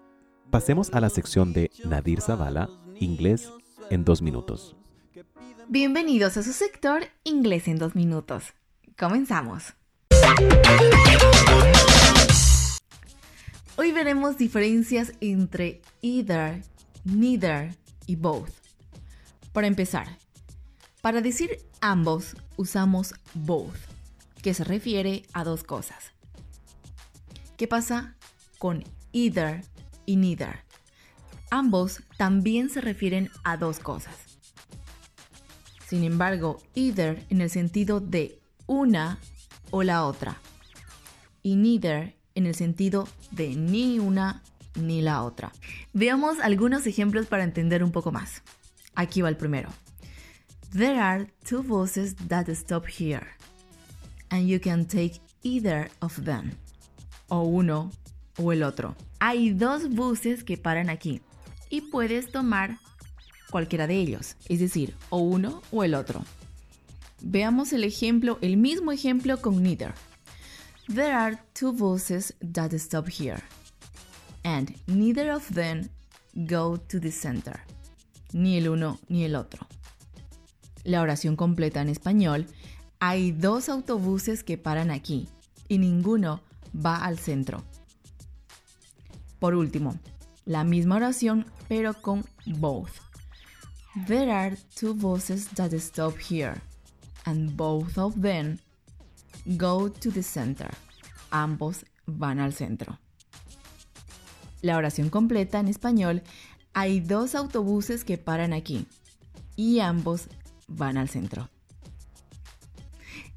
pasemos 0.50 0.92
a 0.92 1.00
la 1.00 1.10
sección 1.10 1.52
de 1.52 1.70
Nadir 1.84 2.20
Zavala, 2.20 2.68
inglés 3.00 3.50
en 3.90 4.04
dos 4.04 4.22
minutos. 4.22 4.76
Bienvenidos 5.68 6.36
a 6.36 6.42
su 6.42 6.52
sector 6.52 7.04
Inglés 7.24 7.68
en 7.68 7.78
dos 7.78 7.94
minutos. 7.94 8.54
Comenzamos. 8.98 9.74
Hoy 13.76 13.92
veremos 13.92 14.38
diferencias 14.38 15.12
entre 15.20 15.82
either, 16.02 16.62
neither 17.04 17.74
y 18.06 18.16
both. 18.16 18.50
Para 19.52 19.66
empezar, 19.66 20.18
para 21.00 21.20
decir 21.20 21.58
ambos 21.80 22.36
usamos 22.56 23.14
both, 23.34 23.76
que 24.42 24.54
se 24.54 24.64
refiere 24.64 25.24
a 25.32 25.44
dos 25.44 25.64
cosas. 25.64 26.12
¿Qué 27.56 27.66
pasa 27.68 28.16
con 28.58 28.84
either 29.12 29.64
y 30.06 30.16
neither? 30.16 30.63
Ambos 31.54 32.02
también 32.16 32.68
se 32.68 32.80
refieren 32.80 33.30
a 33.44 33.56
dos 33.56 33.78
cosas. 33.78 34.16
Sin 35.86 36.02
embargo, 36.02 36.60
either 36.74 37.24
en 37.30 37.40
el 37.40 37.48
sentido 37.48 38.00
de 38.00 38.40
una 38.66 39.20
o 39.70 39.84
la 39.84 40.04
otra. 40.04 40.36
Y 41.44 41.54
neither 41.54 42.16
en 42.34 42.46
el 42.46 42.56
sentido 42.56 43.06
de 43.30 43.54
ni 43.54 44.00
una 44.00 44.42
ni 44.74 45.00
la 45.00 45.22
otra. 45.22 45.52
Veamos 45.92 46.40
algunos 46.40 46.88
ejemplos 46.88 47.26
para 47.26 47.44
entender 47.44 47.84
un 47.84 47.92
poco 47.92 48.10
más. 48.10 48.42
Aquí 48.96 49.22
va 49.22 49.28
el 49.28 49.36
primero. 49.36 49.68
There 50.72 50.98
are 50.98 51.28
two 51.48 51.62
buses 51.62 52.16
that 52.26 52.48
stop 52.48 52.84
here, 52.88 53.28
and 54.30 54.48
you 54.48 54.58
can 54.58 54.86
take 54.86 55.20
either 55.44 55.88
of 56.00 56.24
them. 56.24 56.50
O 57.28 57.42
uno 57.42 57.92
o 58.38 58.50
el 58.50 58.64
otro. 58.64 58.96
Hay 59.20 59.50
dos 59.52 59.88
buses 59.90 60.42
que 60.42 60.56
paran 60.56 60.90
aquí 60.90 61.22
y 61.74 61.80
puedes 61.80 62.30
tomar 62.30 62.78
cualquiera 63.50 63.88
de 63.88 63.96
ellos, 63.96 64.36
es 64.48 64.60
decir, 64.60 64.94
o 65.10 65.18
uno 65.18 65.60
o 65.72 65.82
el 65.82 65.94
otro. 65.94 66.24
Veamos 67.20 67.72
el 67.72 67.82
ejemplo, 67.82 68.38
el 68.42 68.56
mismo 68.56 68.92
ejemplo 68.92 69.40
con 69.40 69.60
neither. 69.60 69.92
There 70.86 71.12
are 71.12 71.36
two 71.52 71.72
buses 71.72 72.34
that 72.52 72.72
stop 72.74 73.08
here, 73.08 73.42
and 74.44 74.72
neither 74.86 75.32
of 75.32 75.52
them 75.52 75.88
go 76.34 76.78
to 76.78 77.00
the 77.00 77.10
center. 77.10 77.60
Ni 78.32 78.56
el 78.56 78.68
uno 78.68 79.00
ni 79.08 79.24
el 79.24 79.34
otro. 79.34 79.66
La 80.84 81.00
oración 81.00 81.34
completa 81.34 81.80
en 81.80 81.88
español. 81.88 82.46
Hay 83.00 83.32
dos 83.32 83.68
autobuses 83.68 84.44
que 84.44 84.58
paran 84.58 84.92
aquí 84.92 85.28
y 85.66 85.78
ninguno 85.78 86.40
va 86.74 87.04
al 87.04 87.18
centro. 87.18 87.64
Por 89.40 89.56
último, 89.56 89.98
la 90.44 90.64
misma 90.64 90.96
oración 90.96 91.46
pero 91.68 91.94
con 91.94 92.24
both. 92.46 92.90
There 94.06 94.30
are 94.32 94.56
two 94.74 94.94
buses 94.94 95.48
that 95.54 95.72
stop 95.74 96.16
here 96.18 96.60
and 97.24 97.56
both 97.56 97.96
of 97.96 98.20
them 98.20 98.58
go 99.56 99.88
to 99.88 100.10
the 100.10 100.22
center. 100.22 100.70
Ambos 101.30 101.84
van 102.06 102.40
al 102.40 102.52
centro. 102.52 102.98
La 104.62 104.76
oración 104.76 105.10
completa 105.10 105.60
en 105.60 105.68
español. 105.68 106.22
Hay 106.72 107.00
dos 107.00 107.34
autobuses 107.34 108.04
que 108.04 108.18
paran 108.18 108.52
aquí 108.52 108.86
y 109.56 109.80
ambos 109.80 110.28
van 110.66 110.96
al 110.96 111.08
centro. 111.08 111.50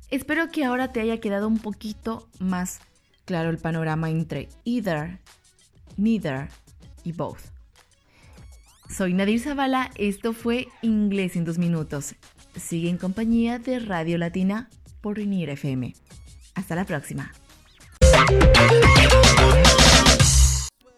Espero 0.09 0.49
que 0.51 0.63
ahora 0.63 0.91
te 0.91 1.01
haya 1.01 1.19
quedado 1.19 1.47
un 1.47 1.59
poquito 1.59 2.27
más 2.39 2.79
claro 3.25 3.49
el 3.49 3.57
panorama 3.57 4.09
entre 4.09 4.47
either, 4.63 5.19
neither 5.97 6.49
y 7.07 7.13
both. 7.13 7.39
Soy 8.89 9.13
Nadir 9.13 9.39
Zavala, 9.39 9.91
esto 9.95 10.33
fue 10.33 10.67
Inglés 10.81 11.35
en 11.35 11.45
dos 11.45 11.57
minutos. 11.57 12.15
Sigue 12.55 12.89
en 12.89 12.97
compañía 12.97 13.59
de 13.59 13.79
Radio 13.79 14.17
Latina 14.17 14.69
por 15.01 15.19
Unir 15.19 15.49
FM. 15.49 15.93
Hasta 16.55 16.75
la 16.75 16.85
próxima. 16.85 17.31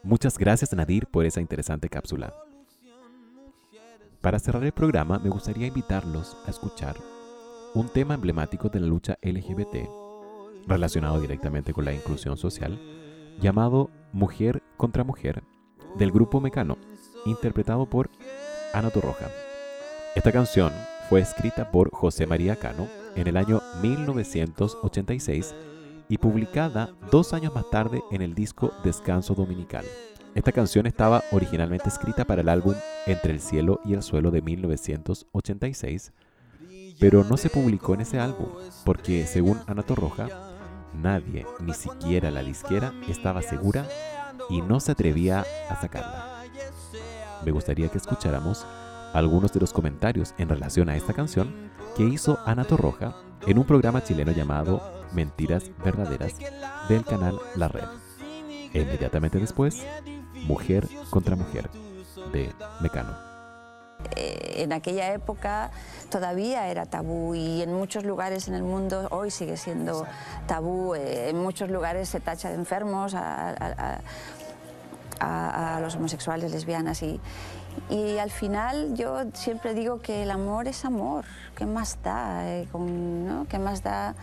Muchas 0.04 0.38
gracias 0.38 0.74
Nadir 0.74 1.08
por 1.08 1.26
esa 1.26 1.42
interesante 1.42 1.90
cápsula. 1.90 2.34
Para 4.22 4.40
cerrar 4.40 4.64
el 4.64 4.72
programa 4.72 5.20
me 5.20 5.30
gustaría 5.30 5.68
invitarlos 5.68 6.38
a 6.46 6.50
escuchar 6.50 6.96
un 7.74 7.90
tema 7.90 8.16
emblemático 8.16 8.70
de 8.70 8.80
la 8.80 8.88
lucha 8.88 9.18
LGBT 9.22 9.88
relacionado 10.68 11.20
directamente 11.20 11.74
con 11.74 11.86
la 11.86 11.94
inclusión 11.94 12.38
social 12.38 12.80
llamado 13.40 13.90
Mujer 14.12 14.64
contra 14.78 15.04
Mujer 15.04 15.44
del 15.96 16.12
grupo 16.12 16.40
Mecano, 16.40 16.78
interpretado 17.26 17.86
por 17.86 18.10
Ana 18.74 18.90
Torroja. 18.90 19.28
Esta 20.16 20.32
canción 20.32 20.72
fue 21.10 21.22
escrita 21.22 21.72
por 21.72 21.92
José 21.92 22.26
María 22.26 22.56
Cano 22.56 22.88
en 23.16 23.28
el 23.28 23.38
año 23.38 23.62
1986 23.82 25.56
y 26.08 26.18
publicada 26.18 26.90
dos 27.12 27.34
años 27.34 27.54
más 27.54 27.70
tarde 27.70 28.02
en 28.12 28.22
el 28.22 28.34
disco 28.34 28.74
Descanso 28.84 29.36
Dominical. 29.36 29.86
Esta 30.36 30.52
canción 30.52 30.86
estaba 30.86 31.24
originalmente 31.32 31.90
escrita 31.90 32.26
para 32.26 32.42
el 32.42 32.50
álbum 32.50 32.76
Entre 33.08 33.34
el 33.34 33.40
cielo 33.40 33.80
y 33.84 33.94
el 33.94 34.04
suelo 34.04 34.32
de 34.32 34.42
1986, 34.42 36.14
pero 37.00 37.24
no 37.24 37.38
se 37.38 37.50
publicó 37.50 37.94
en 37.94 38.02
ese 38.02 38.20
álbum 38.20 38.50
porque, 38.86 39.26
según 39.26 39.60
Ana 39.68 39.84
Torroja, 39.84 40.28
nadie, 40.94 41.46
ni 41.60 41.74
siquiera 41.74 42.30
la 42.30 42.44
disquera, 42.44 42.94
estaba 43.08 43.42
segura 43.42 43.88
y 44.50 44.62
no 44.62 44.80
se 44.80 44.92
atrevía 44.92 45.46
a 45.70 45.80
sacarla. 45.80 46.44
Me 47.46 47.52
gustaría 47.52 47.88
que 47.90 47.98
escucháramos 47.98 48.66
algunos 49.14 49.52
de 49.54 49.60
los 49.60 49.74
comentarios 49.74 50.34
en 50.38 50.50
relación 50.50 50.90
a 50.90 50.96
esta 50.96 51.14
canción 51.14 51.72
que 51.96 52.04
hizo 52.04 52.38
Ana 52.46 52.64
Torroja 52.66 53.16
en 53.48 53.58
un 53.58 53.66
programa 53.66 54.04
chileno 54.04 54.32
llamado 54.32 54.82
Mentiras 55.14 55.72
Verdaderas 55.84 56.34
del 56.90 57.04
canal 57.06 57.40
La 57.56 57.68
Red. 57.68 57.88
E 58.74 58.82
inmediatamente 58.82 59.40
después, 59.40 59.84
Mujer 60.46 60.88
contra 61.10 61.36
Mujer 61.36 61.70
de 62.32 62.54
Mecano. 62.82 63.18
Eh, 64.16 64.64
en 64.64 64.72
aquella 64.72 65.14
época 65.14 65.72
todavía 66.10 66.70
era 66.70 66.86
tabú 66.86 67.36
y 67.36 67.62
en 67.62 67.74
muchos 67.74 68.06
lugares 68.06 68.48
en 68.48 68.54
el 68.54 68.64
mundo 68.64 69.08
hoy 69.12 69.30
sigue 69.32 69.58
siendo 69.58 70.06
tabú. 70.48 70.96
Eh, 70.96 71.30
en 71.30 71.38
muchos 71.38 71.70
lugares 71.70 72.08
se 72.08 72.20
tacha 72.22 72.48
de 72.50 72.56
enfermos 72.56 73.14
a, 73.14 73.50
a- 73.50 73.54
a- 73.96 74.02
a 75.20 75.80
los 75.82 75.96
homosexuales, 75.96 76.52
lesbianas 76.52 77.02
y, 77.04 77.20
y 77.90 78.18
al 78.18 78.32
final 78.32 78.96
yo 78.96 79.24
siempre 79.34 79.74
digo 79.74 80.00
que 80.00 80.24
el 80.24 80.32
amor 80.32 80.68
es 80.68 80.86
amor. 80.86 81.26
¿Qué 81.56 81.66
más 81.66 82.02
da? 82.04 82.48
eh. 82.48 82.68
¿Qué 83.50 83.60
más 83.60 83.84
da 83.84 84.16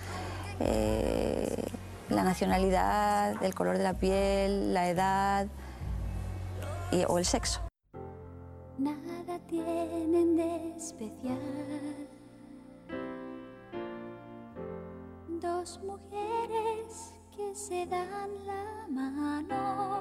eh, 0.61 1.64
la 2.09 2.22
nacionalidad, 2.24 3.42
el 3.42 3.55
color 3.55 3.76
de 3.76 3.82
la 3.84 3.94
piel, 3.94 4.72
la 4.72 4.88
edad 4.88 5.47
y- 6.92 7.05
o 7.09 7.18
el 7.18 7.24
sexo? 7.24 7.61
Nada 8.78 9.38
tienen 9.49 10.36
de 10.36 10.76
especial. 10.76 11.38
Dos 15.40 15.80
mujeres 15.84 17.12
que 17.36 17.55
se 17.55 17.86
dan 17.86 18.30
la 18.47 18.86
mano. 18.88 20.01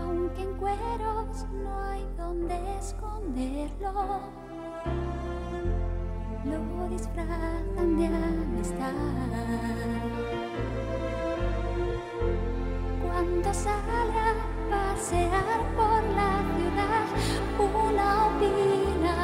Aunque 0.00 0.42
en 0.42 0.52
cueros 0.54 1.46
no 1.62 1.82
hay 1.84 2.06
donde 2.16 2.78
esconderlo, 2.78 4.20
lo 6.44 6.88
disfrazan 6.88 7.96
de 7.96 8.06
amistad. 8.06 8.92
Cuando 13.02 13.54
sale 13.54 14.18
a 14.18 14.34
pasear 14.70 15.60
por 15.76 16.02
la 16.18 16.32
ciudad, 16.56 17.06
una 17.58 18.26
opina 18.26 19.16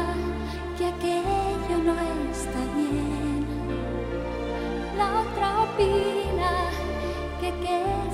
que 0.76 0.86
aquello 0.86 1.78
no 1.84 1.94
está 2.30 2.60
bien. 2.74 3.46
La 4.96 5.20
otra 5.20 5.62
opina 5.62 6.13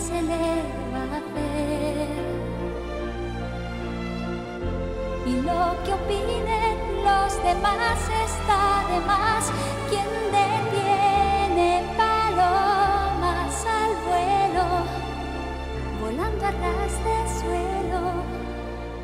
se 0.01 0.23
le 0.23 0.63
va 0.93 1.03
a 1.03 1.19
hacer. 1.19 2.09
Y 5.27 5.35
lo 5.43 5.63
que 5.85 5.93
opinen 5.93 6.77
los 7.05 7.43
demás 7.43 7.99
está 8.27 8.63
de 8.91 8.99
más. 9.07 9.53
Quien 9.89 10.09
detiene 10.39 11.71
palomas 11.97 13.55
al 13.79 13.93
vuelo, 14.09 14.67
volando 16.01 16.43
a 16.47 16.51
ras 16.51 16.95
de 17.07 17.19
suelo, 17.41 18.03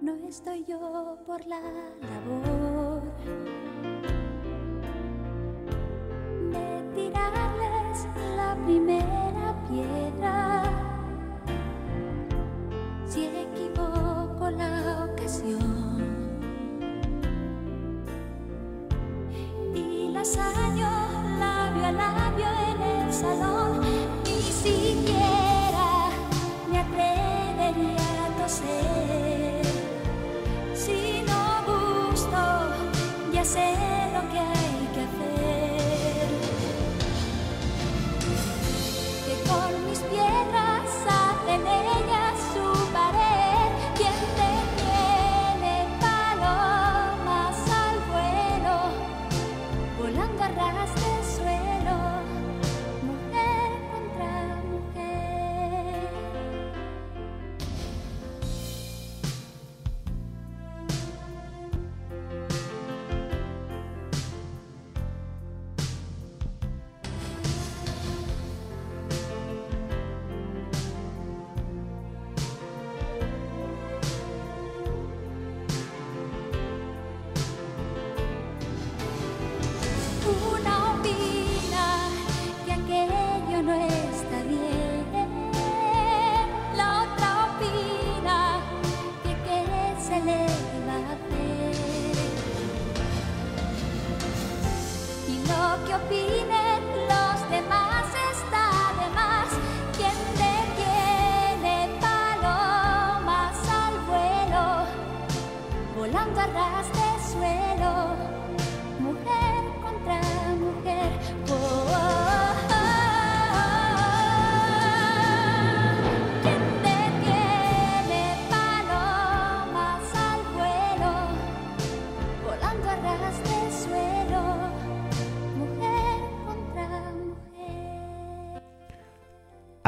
No 0.00 0.12
estoy 0.28 0.60
yo 0.64 1.18
por 1.26 1.40
la 1.46 1.60
labor 1.60 2.93
de 6.52 6.66
tirarles 6.94 8.06
la 8.36 8.56
primera 8.64 9.54
piedra. 9.68 10.62
Si 13.06 13.26
equivoco 13.26 14.50
la 14.50 15.08
ocasión 15.10 16.02
y 19.74 20.10
las 20.12 20.36
hallo 20.36 20.92
labio 21.38 21.86
a 21.86 21.92
labio 21.92 22.46
en 22.80 23.12
salón, 23.12 23.63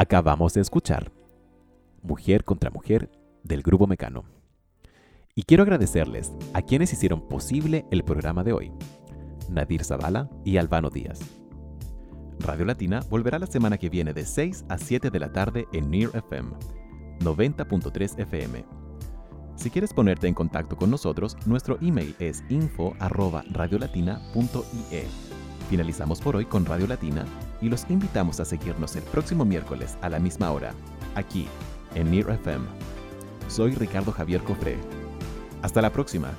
Acabamos 0.07 0.53
de 0.53 0.61
escuchar 0.61 1.11
Mujer 2.01 2.45
contra 2.45 2.69
Mujer 2.69 3.11
del 3.43 3.61
Grupo 3.61 3.87
Mecano. 3.87 4.23
Y 5.35 5.43
quiero 5.43 5.63
agradecerles 5.63 6.31
a 6.53 6.61
quienes 6.61 6.93
hicieron 6.93 7.27
posible 7.27 7.85
el 7.91 8.05
programa 8.05 8.45
de 8.45 8.53
hoy. 8.53 8.71
Nadir 9.49 9.83
Zavala 9.83 10.29
y 10.45 10.55
Albano 10.55 10.89
Díaz. 10.89 11.19
Radio 12.39 12.63
Latina 12.63 13.01
volverá 13.09 13.37
la 13.37 13.47
semana 13.47 13.77
que 13.77 13.89
viene 13.89 14.13
de 14.13 14.25
6 14.25 14.63
a 14.69 14.77
7 14.77 15.09
de 15.09 15.19
la 15.19 15.33
tarde 15.33 15.67
en 15.73 15.91
Near 15.91 16.15
FM 16.15 16.51
90.3 17.19 18.17
FM. 18.17 18.63
Si 19.57 19.69
quieres 19.69 19.93
ponerte 19.93 20.29
en 20.29 20.35
contacto 20.35 20.77
con 20.77 20.89
nosotros, 20.89 21.35
nuestro 21.45 21.79
email 21.81 22.15
es 22.19 22.45
info@radiolatina.ie. 22.47 25.05
Finalizamos 25.69 26.21
por 26.21 26.37
hoy 26.37 26.45
con 26.45 26.65
Radio 26.65 26.87
Latina 26.87 27.25
y 27.61 27.69
los 27.69 27.85
invitamos 27.89 28.39
a 28.39 28.45
seguirnos 28.45 28.95
el 28.95 29.03
próximo 29.03 29.45
miércoles 29.45 29.97
a 30.01 30.09
la 30.09 30.19
misma 30.19 30.51
hora, 30.51 30.73
aquí 31.15 31.47
en 31.95 32.11
Near 32.11 32.31
FM. 32.31 32.65
Soy 33.47 33.73
Ricardo 33.75 34.11
Javier 34.11 34.43
Cofré. 34.43 34.77
Hasta 35.61 35.81
la 35.81 35.91
próxima. 35.91 36.31